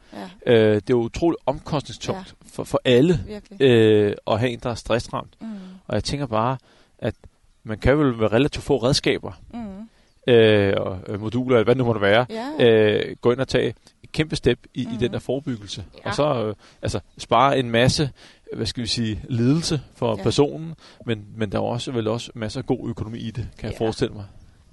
[0.45, 3.61] ja, Øh, det er jo utroligt omkostningstungt for, for alle virkelig.
[3.61, 5.33] øh, at have en, der er stressramt.
[5.41, 5.47] Mm,
[5.87, 6.57] Og jeg tænker bare,
[6.99, 7.15] at
[7.63, 11.79] man kan vel med relativt få redskaber, mm, øh, og øh, moduler, eller hvad det
[11.79, 14.93] nu måtte være, ja, øh, gå ind og tage et kæmpe step i, mm.
[14.93, 15.83] i den der forebyggelse.
[16.05, 16.09] Ja.
[16.09, 18.09] Og så øh, altså, spare en masse,
[18.55, 20.23] hvad skal vi sige, lidelse for Ja.
[20.23, 23.69] personen, men, men der er også, vel også masser af god økonomi i det, kan
[23.71, 23.85] jeg Ja.
[23.85, 24.25] forestille mig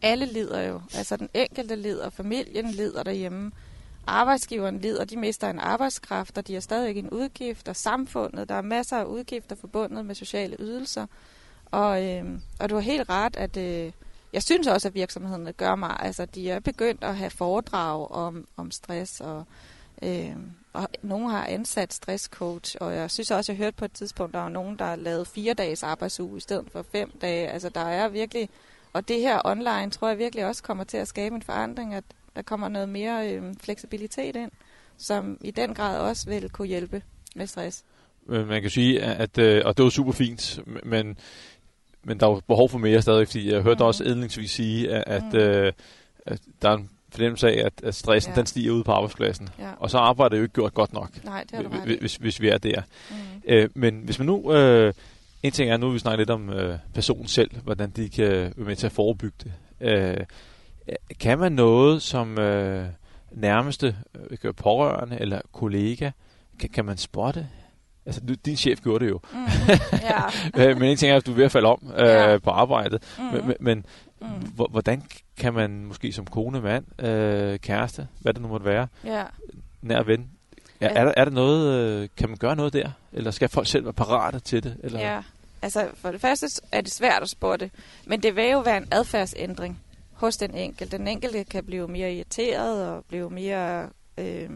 [0.05, 0.81] alle lider jo.
[0.95, 3.53] Altså den enkelte lider, familien lider derhjemme,
[4.07, 8.55] arbejdsgiveren lider, de mister en arbejdskraft, og de har stadigvæk en udgift, og samfundet, der
[8.55, 11.07] er masser af udgifter forbundet med sociale ydelser.
[11.71, 12.25] Og, øh,
[12.61, 13.93] og du har helt ret, at øh,
[14.33, 18.47] jeg synes også, at virksomhederne gør mig, altså de er begyndt at have foredrag om,
[18.57, 19.45] om stress, og,
[20.03, 20.37] øh,
[20.73, 24.41] og nogen har ansat stresscoach, og jeg synes også, jeg hørte på et tidspunkt, der
[24.41, 27.49] var nogen, der har lavet fire dages arbejdsuge i stedet for fem dage.
[27.49, 28.49] Altså der er virkelig
[28.95, 32.05] og det her online tror jeg virkelig også kommer til at skabe en forandring, at
[32.37, 34.51] der kommer noget mere øh, fleksibilitet ind,
[34.99, 37.03] som i den grad også vil kunne hjælpe
[37.37, 37.85] med stress.
[38.29, 41.19] Øh, Man kan sige, at, øh, og det var super fint, men,
[42.05, 43.87] men der er behov for mere stadig, fordi jeg hørte Mhm.
[43.87, 45.37] også indlægsvis sige, at, at, Mhm.
[45.37, 45.73] øh,
[46.27, 48.37] at der er en fornemmelse af, at, at stressen Ja.
[48.39, 49.49] den stiger ude på arbejdspladsen.
[49.59, 49.71] Ja.
[49.79, 52.59] Og så arbejder det jo ikke gjort godt nok, Nej, det hvis, hvis vi er
[52.59, 52.83] der.
[53.11, 53.17] Mm.
[53.49, 54.53] Øh, men hvis man nu...
[54.53, 54.93] Øh,
[55.45, 58.53] en ting er, nu vi snakker lidt om øh, personen selv, hvordan de kan være
[58.57, 59.53] med til at forebygge det.
[59.81, 60.17] Øh,
[61.21, 62.87] kan man noget som øh,
[63.33, 63.97] nærmeste
[64.45, 66.11] øh, pårørende eller kollega,
[66.61, 67.47] kan, kan man spotte,
[68.07, 69.21] Altså, du, din chef gjorde det jo.
[69.33, 69.39] Mm.
[70.57, 70.69] Ja.
[70.71, 72.39] Øh, men en ting er, at du er ved at falde om øh, Ja.
[72.39, 73.03] på arbejdet.
[73.19, 73.25] Mm.
[73.25, 73.85] Men, men,
[74.21, 74.27] Mm.
[74.55, 75.03] hvor- hvordan
[75.37, 79.23] kan man måske som kone, mand, øh, kæreste, hvad det nu måtte være, Ja.
[79.83, 80.31] nær ven,
[80.81, 81.01] er, Ja.
[81.01, 82.91] er, der, er der noget, øh, kan man gøre noget der?
[83.13, 84.77] Eller skal folk selv være parate til det?
[84.83, 85.01] Eller?
[85.01, 85.21] Ja,
[85.65, 87.71] altså for det første er det svært at spotte,
[88.07, 89.81] men det vil jo være en adfærdsændring
[90.13, 90.99] hos den enkelte.
[90.99, 93.89] Den enkelte kan blive mere irriteret og blive mere
[94.19, 94.51] øh,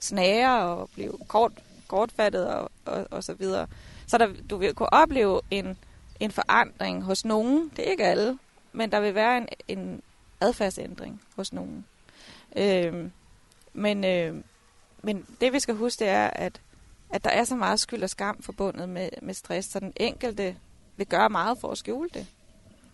[0.00, 1.52] snære og blive kort,
[1.88, 3.66] kortfattet og, og, og så videre.
[4.06, 5.78] Så der, du vil kunne opleve en,
[6.20, 7.70] en forandring hos nogen.
[7.76, 8.38] Det er ikke alle,
[8.72, 10.02] men der vil være en, en
[10.40, 11.84] adfærdsændring hos nogen.
[12.56, 13.10] Øh,
[13.72, 14.34] men, øh,
[15.02, 16.60] men det vi skal huske, det er, at
[17.12, 20.56] at der er så meget skyld og skam forbundet med, med stress, så den enkelte
[20.96, 22.26] vil gøre meget for at skjule det.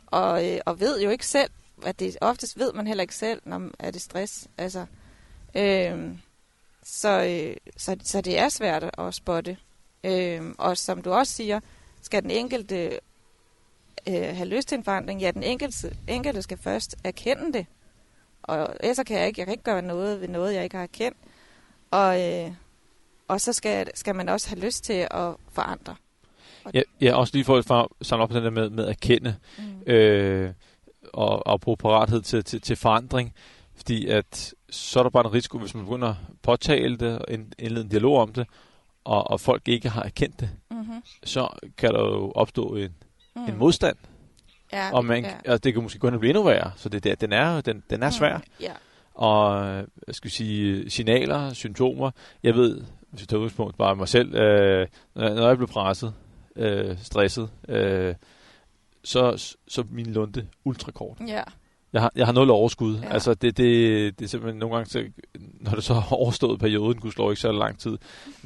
[0.07, 1.51] Og, øh, og ved jo ikke selv,
[1.85, 4.49] at det oftest ved man heller ikke selv, når er det stress.
[4.59, 4.87] Altså,
[5.55, 6.19] øh,
[6.83, 9.57] så, øh, så, så det er svært at spotte.
[10.05, 11.61] Øh, og som du også siger,
[12.03, 13.01] skal den enkelte
[14.09, 15.21] øh, have lyst til en forandring?
[15.21, 17.67] Ja, den enkelte, enkelte skal først erkende det.
[18.43, 20.83] Og ellers kan jeg ikke, jeg kan ikke gøre noget ved noget, jeg ikke har
[20.83, 21.17] erkendt.
[21.91, 22.53] Og, øh,
[23.29, 25.95] og så skal, skal man også have lyst til at forandre.
[26.74, 29.37] Ja, ja, også lige for at samle op på den der med, med at erkende
[29.59, 29.93] Mm.
[29.93, 30.51] øh,
[31.12, 33.35] og, og bruge parathed til, til, til forandring.
[33.77, 37.24] Fordi at så er der bare en risiko, hvis man begynder at påtale det og
[37.29, 38.47] ind- indlede en dialog om det,
[39.05, 41.03] og, og folk ikke har erkendt det, Mm-hmm.
[41.24, 41.49] så
[41.79, 42.95] kan der jo opstå en,
[43.37, 43.45] Mm.
[43.45, 43.97] en modstand.
[44.72, 45.31] Ja, Og man, ja.
[45.45, 46.70] altså, det kan måske gå hen og blive endnu værre.
[46.77, 48.37] Så det, der, den, er, den, den er svær.
[48.37, 48.43] Mm.
[48.61, 48.72] Ja.
[49.14, 52.11] Og øh, jeg skal sige, signaler, symptomer.
[52.43, 52.85] Jeg ved,
[53.21, 56.14] jeg tager udgangspunkt bare mig selv, øh, når jeg bliver presset,
[56.57, 58.14] øh, stresset, øh,
[59.05, 61.17] så, så min lunde ultrakort.
[61.29, 61.43] ja.
[61.93, 62.99] Jeg har, jeg har nul overskud.
[62.99, 63.09] Ja.
[63.09, 65.05] Altså, det, det, det er simpelthen nogle gange, så,
[65.61, 67.99] når det så har overstået perioden, kunne slå ikke så lang tid,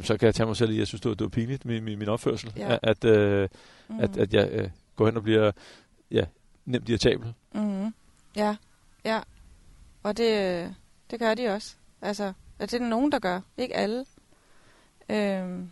[0.02, 1.64] så kan jeg tage mig selv i, at jeg synes, det var, det var pinligt
[1.64, 2.52] med min, min opførsel.
[2.56, 2.72] Ja.
[2.72, 3.48] At, at, øh,
[3.88, 4.00] Mm.
[4.00, 5.52] at, at jeg øh, går hen og bliver
[6.10, 6.24] ja,
[6.64, 7.34] nemt irritabel.
[7.54, 7.94] Mm-hmm.
[8.36, 8.56] Ja,
[9.04, 9.20] ja.
[10.02, 10.74] Og det,
[11.10, 11.74] det gør de også.
[12.02, 13.40] Altså, at det er der nogen, der gør.
[13.58, 14.04] Ikke alle.
[15.10, 15.70] Øhm,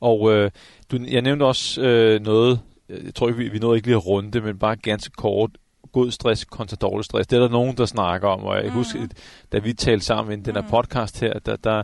[0.00, 0.50] Og øh,
[0.90, 4.06] du, jeg nævnte også øh, noget, jeg tror ikke, vi, vi nåede ikke lige at
[4.06, 5.50] runde det, men bare ganske kort,
[5.92, 7.26] god stress kontra dårlig stress.
[7.26, 8.72] Det er der nogen, der snakker om, og jeg Mhm.
[8.72, 8.76] mm.
[8.78, 9.06] husker,
[9.52, 10.70] da vi talte sammen i den her Mhm.
[10.70, 11.82] podcast her, der, der,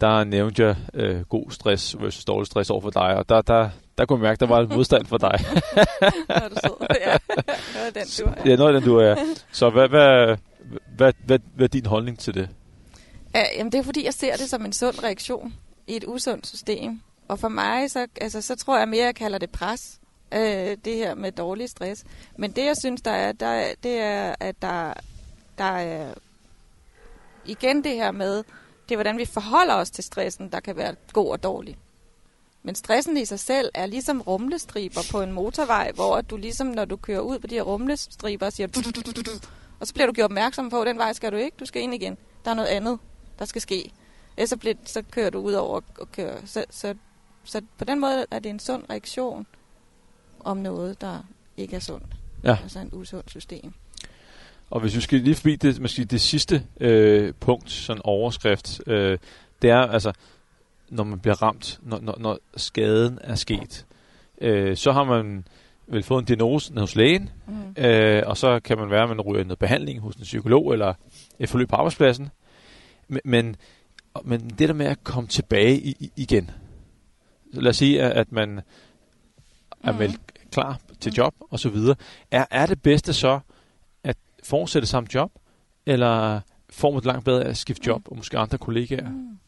[0.00, 3.70] der nævnte jeg øh, god stress versus dårlig stress over for dig, og der, der,
[3.98, 5.38] der kunne jeg mærke, der var et modstand for dig.
[6.28, 6.86] når er du sød.
[7.06, 8.50] ja, det var den, du er.
[8.50, 9.14] ja, noget af den, du er.
[9.52, 10.36] Så hvad, hvad,
[10.96, 12.48] hvad, hvad, hvad er din holdning til det?
[13.38, 15.54] Ja, jamen det er fordi, jeg ser det som en sund reaktion
[15.86, 17.00] i et usundt system.
[17.28, 20.00] Og for mig, så, altså, så tror jeg mere, jeg kalder det pres.
[20.34, 22.04] Øh, det her med dårlig stress.
[22.38, 24.94] Men det, jeg synes, der er, der, det er, at der,
[25.58, 26.14] der er
[27.44, 28.36] igen det her med,
[28.88, 31.76] det er, hvordan vi forholder os til stressen, der kan være god og dårlig.
[32.62, 36.84] Men stressen i sig selv er ligesom rumlestriber på en motorvej, hvor du ligesom, når
[36.84, 39.30] du kører ud på de her rumlestriber, siger du, du, du, du, du,
[39.80, 41.82] og så bliver du gjort opmærksom på, at den vej skal du ikke, du skal
[41.82, 42.18] ind igen.
[42.44, 42.98] Der er noget andet,
[43.38, 43.92] der skal ske.
[44.36, 46.36] Ellers så, bliver, så kører du ud over og kører.
[46.44, 46.94] Så, så,
[47.44, 49.46] så på den måde er det en sund reaktion
[50.40, 51.18] om noget, der
[51.56, 52.06] ikke er sundt.
[52.44, 52.56] Ja.
[52.62, 53.72] Altså en usund system.
[54.70, 59.18] Og hvis vi skal lige forbi det, måske det sidste øh, punkt, sådan overskrift, øh,
[59.62, 60.12] det er altså,
[60.88, 63.86] når man bliver ramt, når, når, når skaden er sket,
[64.40, 65.46] øh, så har man
[65.86, 67.82] vel fået en diagnose hos lægen, Mm.
[67.84, 70.72] øh, og så kan man være, at man ryger i noget behandling hos en psykolog,
[70.72, 70.94] eller
[71.38, 72.28] et forløb på arbejdspladsen.
[73.08, 73.56] Men, men,
[74.24, 76.50] men det der med at komme tilbage i, i, igen,
[77.52, 78.60] lad os sige, at, at man
[79.84, 79.98] er Mhm.
[79.98, 80.20] meldt
[80.52, 81.96] klar til job og så videre.
[82.30, 83.40] Er, er det bedste så
[84.04, 85.32] at fortsætte samme job,
[85.86, 86.40] eller
[86.70, 89.08] får man det langt bedre at skifte job og måske andre kollegaer?
[89.10, 89.38] Mm.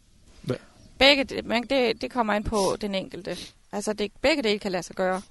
[0.43, 0.57] Hvad?
[0.99, 3.37] Begge, det, men det, det kommer ind på den enkelte.
[3.73, 5.23] Altså, det, begge dele kan lade sig gøre.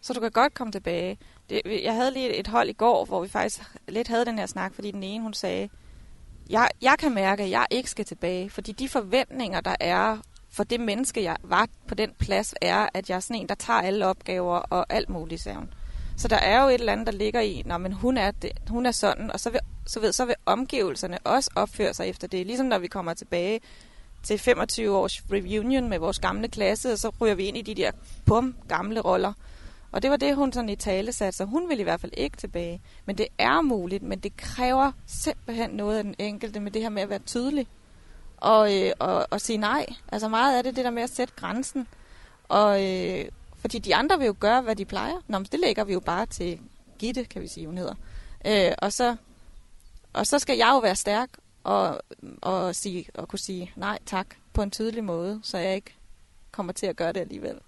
[0.00, 1.18] Så du kan godt komme tilbage.
[1.50, 4.46] Det, jeg havde lige et hold i går, hvor vi faktisk lidt havde den her
[4.46, 5.68] snak, fordi den ene, hun sagde,
[6.50, 10.18] jeg, jeg kan mærke, at jeg ikke skal tilbage, fordi de forventninger, der er
[10.50, 13.54] for det menneske, jeg var på den plads, er, at jeg er sådan en, der
[13.54, 15.70] tager alle opgaver og alt muligt, sagde hun.
[16.16, 18.50] Så der er jo et eller andet, der ligger i, når men hun er, det,
[18.68, 22.28] hun er sådan, og så vil, så, ved, så vil omgivelserne også opføre sig efter
[22.28, 22.46] det.
[22.46, 23.60] Ligesom når vi kommer tilbage
[24.22, 27.74] til 25 års reunion med vores gamle klasse, og så ryger vi ind i de
[27.74, 27.90] der
[28.26, 29.32] pum gamle roller.
[29.92, 32.12] Og det var det, hun sådan i tale satte, så hun vil i hvert fald
[32.16, 32.82] ikke tilbage.
[33.06, 36.88] Men det er muligt, men det kræver simpelthen noget af den enkelte med det her
[36.88, 37.66] med at være tydelig.
[38.36, 39.86] Og, øh, og, og sige nej.
[40.12, 41.88] Altså meget af det, det der med at sætte grænsen.
[42.48, 43.24] Og, øh,
[43.56, 45.16] fordi de andre vil jo gøre, hvad de plejer.
[45.28, 46.60] Nå, men det lægger vi jo bare til
[46.98, 47.94] Gitte, kan vi sige, hun hedder.
[48.46, 49.16] Øh, og, så,
[50.12, 51.28] og så skal jeg jo være stærk
[51.64, 52.00] og,
[52.42, 55.94] og, sige, og kunne sige nej tak på en tydelig måde, så jeg ikke
[56.50, 57.58] kommer til at gøre det alligevel.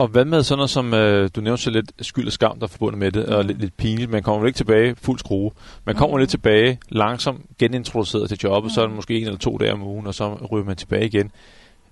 [0.00, 2.66] Og hvad med sådan noget som, øh, du nævnte så lidt skyld og skam, der
[2.66, 3.34] er forbundet med det, mm.
[3.34, 4.10] og lidt, lidt pinligt.
[4.10, 5.50] Man kommer vel ikke tilbage fuld skrue.
[5.84, 6.20] Man kommer mm.
[6.20, 8.74] lidt tilbage, langsomt genintroduceret til jobbet, mm.
[8.74, 11.06] så er det måske en eller to dage om ugen, og så ryger man tilbage
[11.06, 11.30] igen.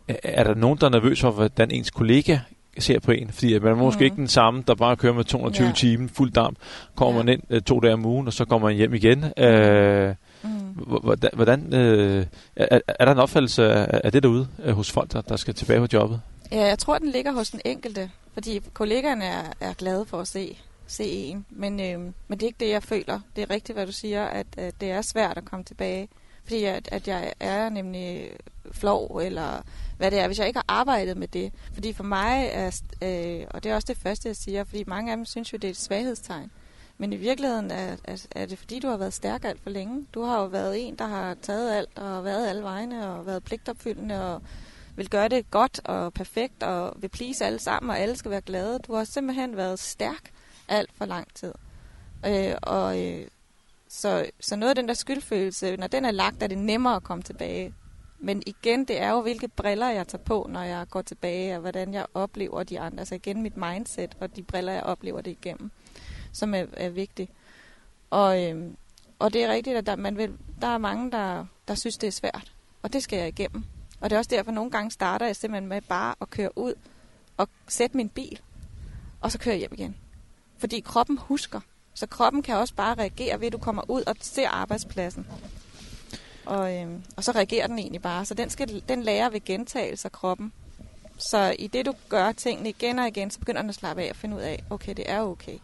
[0.08, 2.38] Er, er der nogen, der er nervøs for, hvordan ens kollega
[2.78, 3.30] ser på en?
[3.30, 4.04] Fordi man er måske mm.
[4.04, 5.72] ikke den samme, der bare kører med 220 ja.
[5.72, 6.58] timer fuld damp.
[6.94, 7.24] Kommer ja.
[7.24, 9.24] man ind øh, to dage om ugen, og så kommer man hjem igen.
[9.38, 10.50] Øh, mm.
[11.02, 15.12] Hvordan, hvordan øh, er, er der en opfattelse af, af det derude øh, hos folk,
[15.12, 16.20] der, der skal tilbage på jobbet?
[16.50, 20.28] Ja, jeg tror, den ligger hos den enkelte, fordi kollegaerne er, er glade for at
[20.28, 21.46] se, se en.
[21.50, 23.20] Men, øh, men det er ikke det, jeg føler.
[23.36, 26.08] Det er rigtigt, hvad du siger, at, at det er svært at komme tilbage.
[26.44, 28.30] Fordi at, at jeg er nemlig
[28.72, 29.62] flov, eller
[29.96, 31.52] hvad det er, hvis jeg ikke har arbejdet med det.
[31.72, 35.10] Fordi for mig, er, øh, og det er også det første, jeg siger, fordi mange
[35.10, 36.50] af dem synes jo, det er et svaghedstegn.
[36.98, 40.06] Men i virkeligheden er, er, er det fordi, du har været stærk alt for længe.
[40.14, 43.44] Du har jo været en, der har taget alt og været alle vegne og været
[43.44, 44.42] pligtopfyldende og
[44.98, 48.40] vil gøre det godt og perfekt og vil please alle sammen, og alle skal være
[48.40, 48.78] glade.
[48.78, 50.30] Du har simpelthen været stærk
[50.68, 51.52] alt for lang tid.
[52.26, 53.26] Øh, og øh,
[53.88, 57.02] så, så noget af den der skyldfølelse, når den er lagt, er det nemmere at
[57.02, 57.74] komme tilbage.
[58.18, 61.60] Men igen, det er jo, hvilke briller jeg tager på, når jeg går tilbage, og
[61.60, 62.98] hvordan jeg oplever de andre.
[62.98, 65.70] Altså igen mit mindset, og de briller, jeg oplever det igennem,
[66.32, 67.30] som er, er vigtigt.
[68.10, 68.76] Og, øhm,
[69.18, 72.06] og det er rigtigt, at der, man vil, der er mange, der, der synes, det
[72.06, 72.52] er svært.
[72.82, 73.64] Og det skal jeg igennem.
[74.00, 76.58] Og det er også derfor, at nogle gange starter jeg simpelthen med bare at køre
[76.58, 76.74] ud
[77.36, 78.40] og sætte min bil,
[79.20, 79.96] og så kører jeg hjem igen.
[80.58, 81.60] Fordi kroppen husker.
[81.94, 85.26] Så kroppen kan også bare reagere ved, at du kommer ud og ser arbejdspladsen.
[86.46, 88.24] Og, øhm, og så reagerer den egentlig bare.
[88.24, 90.52] Så den, skal, den lærer ved gentagelse af kroppen.
[91.18, 94.10] Så i det, du gør tingene igen og igen, så begynder den at slappe af
[94.10, 95.58] og finde ud af, okay, det er okay.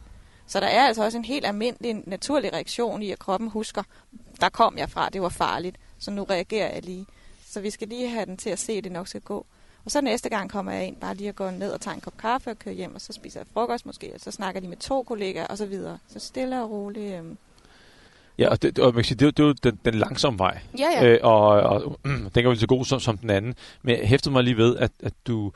[0.46, 3.82] Så der er altså også en helt almindelig, naturlig reaktion i, at kroppen husker,
[4.40, 7.06] der kom jeg fra, det var farligt, så nu reagerer jeg lige.
[7.54, 9.46] Så vi skal lige have den til at se, at det nok skal gå.
[9.84, 12.00] Og så næste gang kommer jeg ind bare lige at gå ned og tager en
[12.00, 14.68] kop kaffe og køre hjem, og så spiser jeg frokost måske, og så snakker de
[14.68, 15.98] med to kollegaer og så videre.
[16.08, 17.14] Så stille og roligt.
[17.14, 17.36] Øhm.
[18.38, 20.38] Ja, og det, og man kan sige, det, er, det er jo den, den langsomme
[20.38, 20.58] vej.
[20.78, 21.06] Ja, ja.
[21.06, 23.54] Øh, og, og den kan jo så god som, som den anden.
[23.82, 25.52] Men jeg hæftede mig lige ved, at, at du,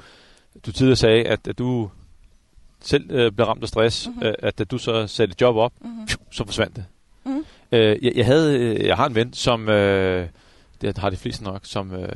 [0.66, 1.90] du tidligere sagde, at, at du
[2.80, 4.22] selv øh, blev ramt af stress, mm-hmm.
[4.22, 6.08] øh, at da du så satte et job op, mm-hmm.
[6.30, 6.84] så forsvandt det.
[7.24, 7.44] Mm-hmm.
[7.72, 9.68] Øh, jeg, jeg, havde, øh, jeg har en ven, som...
[9.68, 10.28] Øh,
[10.80, 12.08] det har de fleste nok, som øh,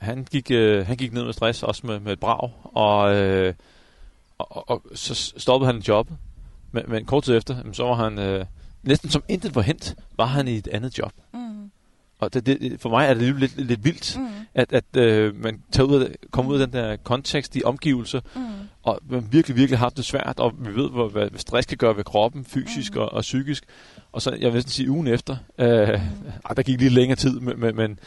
[0.00, 3.54] han, gik, øh, han gik ned med stress, også med, med et brag, og, øh,
[4.38, 6.16] og, og så stoppede han jobbet.
[6.72, 8.44] Men, men kort tid efter, så var han øh,
[8.82, 11.12] næsten som intet var hent, var han i et andet job.
[11.32, 11.70] Mm.
[12.18, 14.28] Og det, det, for mig er det lidt, lidt, lidt vildt, mm.
[14.54, 18.20] at, at øh, man tager ud af, kommer ud af den der kontekst, i omgivelser,
[18.34, 18.42] mm.
[18.82, 19.00] Og
[19.30, 22.44] virkelig, virkelig har det svært, og vi ved, hvad, hvad stress kan gøre ved kroppen,
[22.44, 23.00] fysisk mm.
[23.00, 23.64] og, og psykisk.
[24.12, 25.66] Og så, jeg vil næsten sige, ugen efter, øh,
[26.56, 27.98] der gik lige længere tid, men, men, men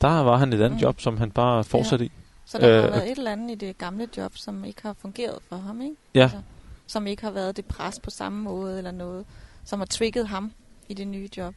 [0.00, 0.82] der var han et andet mm.
[0.82, 2.08] job, som han bare fortsatte ja.
[2.08, 2.12] i.
[2.46, 4.92] Så der øh, har været et eller andet i det gamle job, som ikke har
[4.98, 5.96] fungeret for ham, ikke?
[6.14, 6.22] Ja.
[6.22, 6.38] Altså,
[6.86, 9.24] som ikke har været det pres på samme måde, eller noget,
[9.64, 10.52] som har trigget ham
[10.88, 11.54] i det nye job.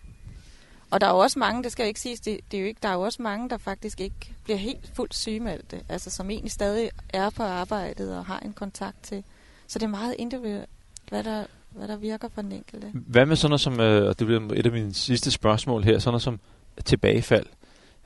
[0.91, 2.67] Og der er jo også mange, det skal jo ikke siges, det, det er jo
[2.67, 6.29] ikke, der er jo også mange, der faktisk ikke bliver helt fuldt sygemeldte, altså som
[6.29, 9.23] egentlig stadig er på arbejdet og har en kontakt til.
[9.67, 10.69] Så det er meget individuelt,
[11.09, 12.91] hvad der, hvad der virker for den enkelte.
[12.93, 15.99] Hvad med sådan noget som, øh, og det bliver et af mine sidste spørgsmål her,
[15.99, 16.39] sådan noget som
[16.85, 17.45] tilbagefald?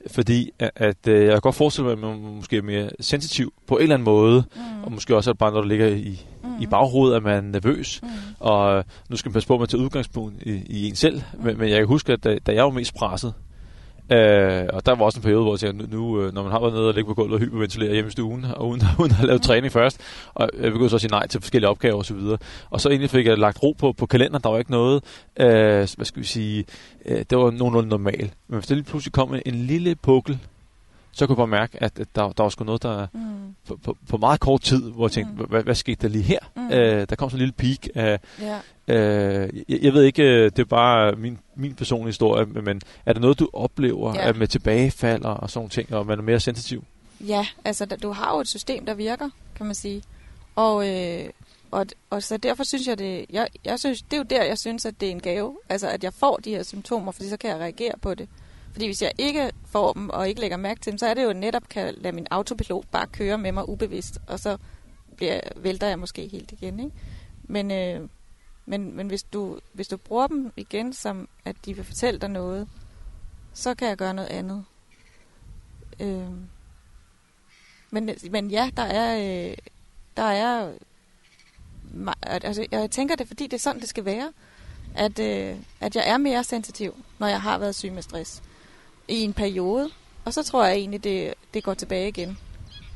[0.08, 3.54] Fordi at, at øh, jeg kan godt forestille mig, at man måske er mere sensitiv
[3.68, 4.84] på en eller anden måde, mm.
[4.84, 6.26] og måske også at bare når der ligger i,
[6.56, 6.62] mm.
[6.62, 8.10] i baghovedet, at man er nervøs, mm.
[8.40, 11.22] og øh, nu skal man passe på, at man tager udgangspunkt i, i en selv,
[11.34, 11.46] mm.
[11.46, 13.34] men, men jeg kan huske, at da, da jeg var mest presset,
[14.12, 16.60] Øh, og der var også en periode, hvor jeg tænkte, nu, øh, når man har
[16.60, 19.18] været nede og ligge på gulvet og hyperventilere hjemme i stuen, og uden, uden at
[19.18, 20.02] have lavet træning først,
[20.34, 22.16] og jeg begyndte så at sige nej til forskellige opgaver osv.
[22.16, 22.40] Og,
[22.70, 25.04] og så egentlig fik jeg lagt ro på, på kalenderen, der var ikke noget,
[25.40, 25.48] øh,
[25.96, 26.66] hvad skal vi sige,
[27.06, 28.34] øh, det var nogenlunde normalt.
[28.48, 30.40] Men hvis der lige pludselig kom en, en lille pukkel,
[31.14, 33.56] så kunne jeg bare mærke, at, at der, der var sgu noget, der mm.
[33.68, 35.50] på, på, på meget kort tid, hvor jeg tænkte, mm.
[35.50, 36.40] hvad, hvad skete der lige her?
[36.56, 36.72] Mm.
[36.72, 39.46] Øh, der kom sådan en lille peak af, yeah.
[39.48, 43.14] øh, jeg, jeg ved ikke, øh, det er bare min, min personlige historie, men er
[43.14, 44.38] der noget, du oplever yeah.
[44.38, 46.84] med tilbagefald og, og sådan ting, og man er mere sensitiv?
[47.28, 50.04] Ja, altså du har jo et system, der virker, kan man sige.
[50.56, 51.30] Og, øh,
[51.72, 54.58] og, og så derfor synes jeg, det, jeg, jeg synes, det er jo der, jeg
[54.58, 55.58] synes, at det er en gave.
[55.70, 58.30] Altså, at jeg får de her symptomer, fordi så kan jeg reagere på det.
[58.74, 61.24] Fordi hvis jeg ikke får dem, og ikke lægger mærke til dem, så er det
[61.24, 64.58] jo netop, kan lade min autopilot bare køre med mig ubevidst, og så
[65.16, 66.80] bliver, vælter jeg måske helt igen.
[66.80, 66.92] Ikke?
[67.44, 68.10] Men, øh,
[68.66, 72.30] men, men hvis, du, hvis du bruger dem igen, som at de vil fortælle dig
[72.30, 72.68] noget,
[73.54, 74.66] så kan jeg gøre noget andet.
[76.00, 76.32] Øh,
[77.92, 79.18] men, men ja, der er,
[79.50, 79.58] øh,
[80.18, 80.72] der er
[82.22, 84.34] altså, jeg tænker det, fordi det er sådan, det skal være,
[84.96, 88.44] at, øh, at jeg er mere sensitiv, når jeg har været syg med stress
[89.08, 89.90] i en periode.
[90.26, 92.38] Og så tror jeg egentlig, det, det går tilbage igen.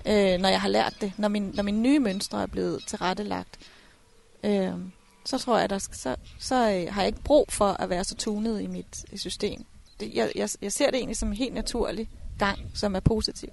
[0.07, 3.59] øh, når jeg har lært det, når, min, når mine nye mønstre er blevet tilrettelagt.
[4.43, 4.71] Øh,
[5.25, 8.15] så tror jeg, at så, så øh, har jeg ikke brug for at være så
[8.15, 9.65] tunet i mit system.
[9.99, 13.49] Det, jeg, jeg, jeg ser det egentlig som en helt naturlig gang, som er positiv.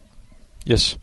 [0.70, 0.98] Yes.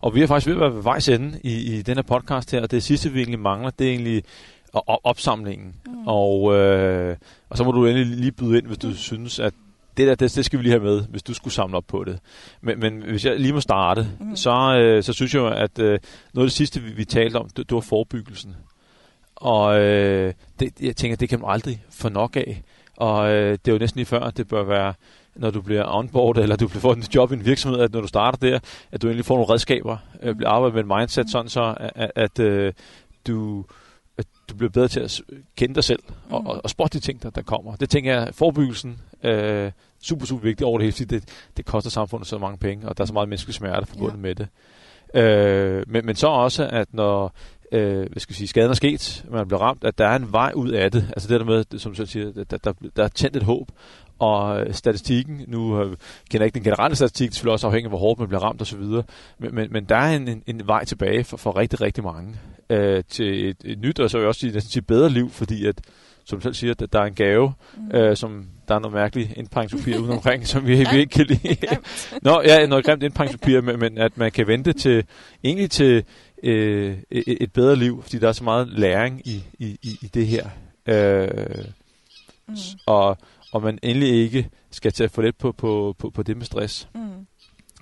[0.00, 2.50] Og vi er faktisk ved at være ved vejs ende i, i den her podcast
[2.50, 4.24] her, og det sidste, vi egentlig mangler, det er egentlig
[5.04, 5.74] opsamlingen.
[5.86, 6.06] Mm.
[6.06, 7.16] Og, øh,
[7.48, 8.94] og så må du endelig lige byde ind, hvis du mm.
[8.94, 9.54] synes, at
[9.96, 12.04] det der, det, det skal vi lige have med, hvis du skulle samle op på
[12.04, 12.18] det.
[12.60, 14.36] Men, men hvis jeg lige må starte, mm.
[14.36, 15.98] så, øh, så synes jeg at øh,
[16.34, 18.56] noget af det sidste, vi, vi talte om, det, det var forebyggelsen.
[19.36, 22.62] Og øh, det, jeg tænker, det kan man aldrig få nok af.
[22.96, 24.94] Og øh, det er jo næsten lige før, at det bør være,
[25.34, 28.06] når du bliver onboard, eller du får en job i en virksomhed, at når du
[28.06, 28.58] starter der,
[28.92, 32.12] at du egentlig får nogle redskaber, øh, bliver arbejdet med et mindset, sådan så, at,
[32.16, 32.72] at, øh,
[33.26, 33.64] du
[34.52, 35.20] du bliver bedre til at
[35.56, 36.46] kende dig selv og, mm.
[36.46, 37.76] og, og spotte de ting, der, der kommer.
[37.76, 39.70] Det tænker jeg, forebyggelsen øh,
[40.02, 41.24] super, super vigtigt over det hele, fordi det,
[41.56, 44.22] det koster samfundet så mange penge, og der er så meget menneskelig smerte forbundet ja.
[44.22, 44.48] med det.
[45.14, 47.34] Øh, men, men så også, at når
[47.72, 50.32] øh, hvad skal vi sige, skaden er sket, man bliver ramt, at der er en
[50.32, 51.06] vej ud af det.
[51.08, 53.68] Altså det der med, som du siger, der, der, der er tændt et håb,
[54.22, 55.96] og statistikken, nu øh, kender
[56.32, 58.42] jeg ikke den generelle statistik, det er selvfølgelig også afhængig af, hvor hårdt man bliver
[58.42, 58.80] ramt osv.,
[59.38, 62.34] men, men, men der er en, en, en vej tilbage for, for rigtig, rigtig mange
[62.70, 65.80] øh, til et, et nyt, og så jeg også næsten sige bedre liv, fordi at,
[66.24, 67.96] som du selv siger, at der er en gave, mm.
[67.96, 71.56] øh, som der er noget mærkeligt indpakningspapir ude omkring, som vi, vi ikke kan lide.
[72.22, 75.04] Nå, ja, noget grimt indpakningspapir, men, men at man kan vente til,
[75.44, 76.04] egentlig til
[76.42, 80.06] øh, et, et bedre liv, fordi der er så meget læring i, i, i, i
[80.06, 80.46] det her.
[80.86, 81.28] Øh,
[82.48, 82.54] mm.
[82.86, 83.18] og,
[83.52, 86.88] og man endelig ikke skal tage for let på, på, på, på det med stress.
[86.94, 87.26] Mm.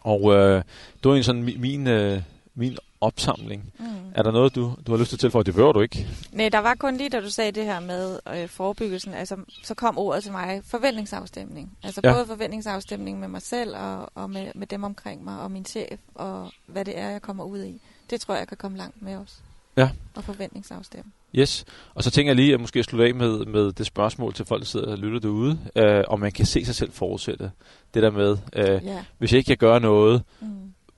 [0.01, 0.63] Og øh,
[1.03, 2.23] det var en sådan min, min, øh,
[2.55, 3.73] min opsamling.
[3.79, 3.87] Mm.
[4.15, 5.45] Er der noget, du, du har lyst til at tilføje?
[5.45, 6.07] Det behøver du ikke.
[6.33, 9.75] Nej, der var kun lige, da du sagde det her med øh, forebyggelsen, altså, så
[9.75, 11.79] kom ordet til mig, forventningsafstemning.
[11.83, 12.13] Altså ja.
[12.13, 16.01] både forventningsafstemning med mig selv og, og med, med dem omkring mig og min chef
[16.15, 17.81] og hvad det er, jeg kommer ud i.
[18.11, 19.43] Det tror jeg kan komme langt med os.
[19.77, 19.91] Ja.
[20.17, 21.13] Og forventningsafstemme.
[21.35, 21.65] Yes,
[21.95, 24.61] og så tænker jeg lige at måske slutte af med, med det spørgsmål til folk,
[24.61, 27.51] der sidder og lytter derude, øh, om man kan se sig selv fortsætte.
[27.95, 29.05] Det der med, øh, ja.
[29.19, 30.49] hvis jeg ikke kan gøre noget, mm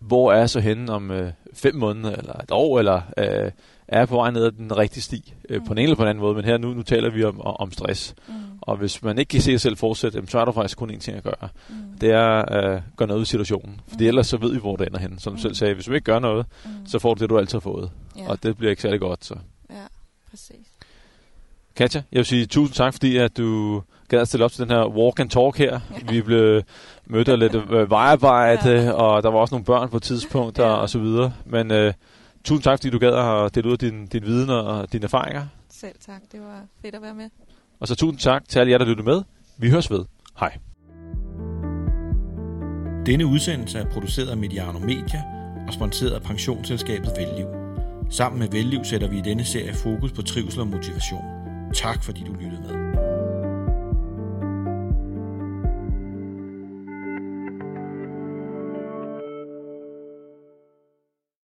[0.07, 3.51] hvor er jeg så henne om øh, fem måneder, eller et år, eller øh,
[3.89, 5.67] er jeg på vej ned ad den rigtige sti, øh, mm.
[5.67, 7.73] på en eller på en anden måde, men her nu, nu taler vi om, om
[7.73, 8.15] stress.
[8.29, 8.35] Mm.
[8.61, 10.99] Og hvis man ikke kan se sig selv fortsætte, så er der faktisk kun én
[10.99, 11.49] ting at gøre.
[11.69, 11.75] Mm.
[12.01, 13.81] Det er at øh, gøre noget i situationen.
[13.89, 14.09] Fordi mm.
[14.09, 15.19] ellers så ved vi, hvor det ender hen.
[15.19, 15.41] Som du mm.
[15.41, 16.71] selv sagde, hvis du ikke gør noget, mm.
[16.87, 17.91] så får du det, du altid har fået.
[18.17, 18.29] Ja.
[18.29, 19.25] Og det bliver ikke særlig godt.
[19.25, 19.35] Så.
[20.33, 20.67] Præcis.
[21.77, 24.71] Katja, jeg vil sige tusind tak, fordi at du gad at stille op til den
[24.71, 25.81] her walk and talk her.
[25.91, 26.13] Ja.
[26.13, 26.63] Vi blev
[27.07, 28.93] mødt af lidt øh, vejarbejde, ja.
[28.93, 30.65] og der var også nogle børn på et tidspunkt, ja.
[30.65, 31.33] og, og så videre.
[31.47, 31.93] Men øh,
[32.45, 35.47] tusind tak, fordi du gad at dele ud af din, din viden og dine erfaringer.
[35.71, 37.31] Selv tak, det var fedt at være med.
[37.81, 39.23] Og så tusind tak til alle jer, der lyttede med.
[39.57, 40.05] Vi høres ved.
[40.41, 40.59] Hej.
[43.07, 45.23] Denne udsendelse er produceret af Mediano Media
[45.67, 47.62] og sponsoreret af pensionsselskabet Velliv.
[48.13, 51.25] Sammen med Velliv sætter vi i denne serie fokus på trivsel og motivation.
[51.75, 52.52] Tak fordi du lytter.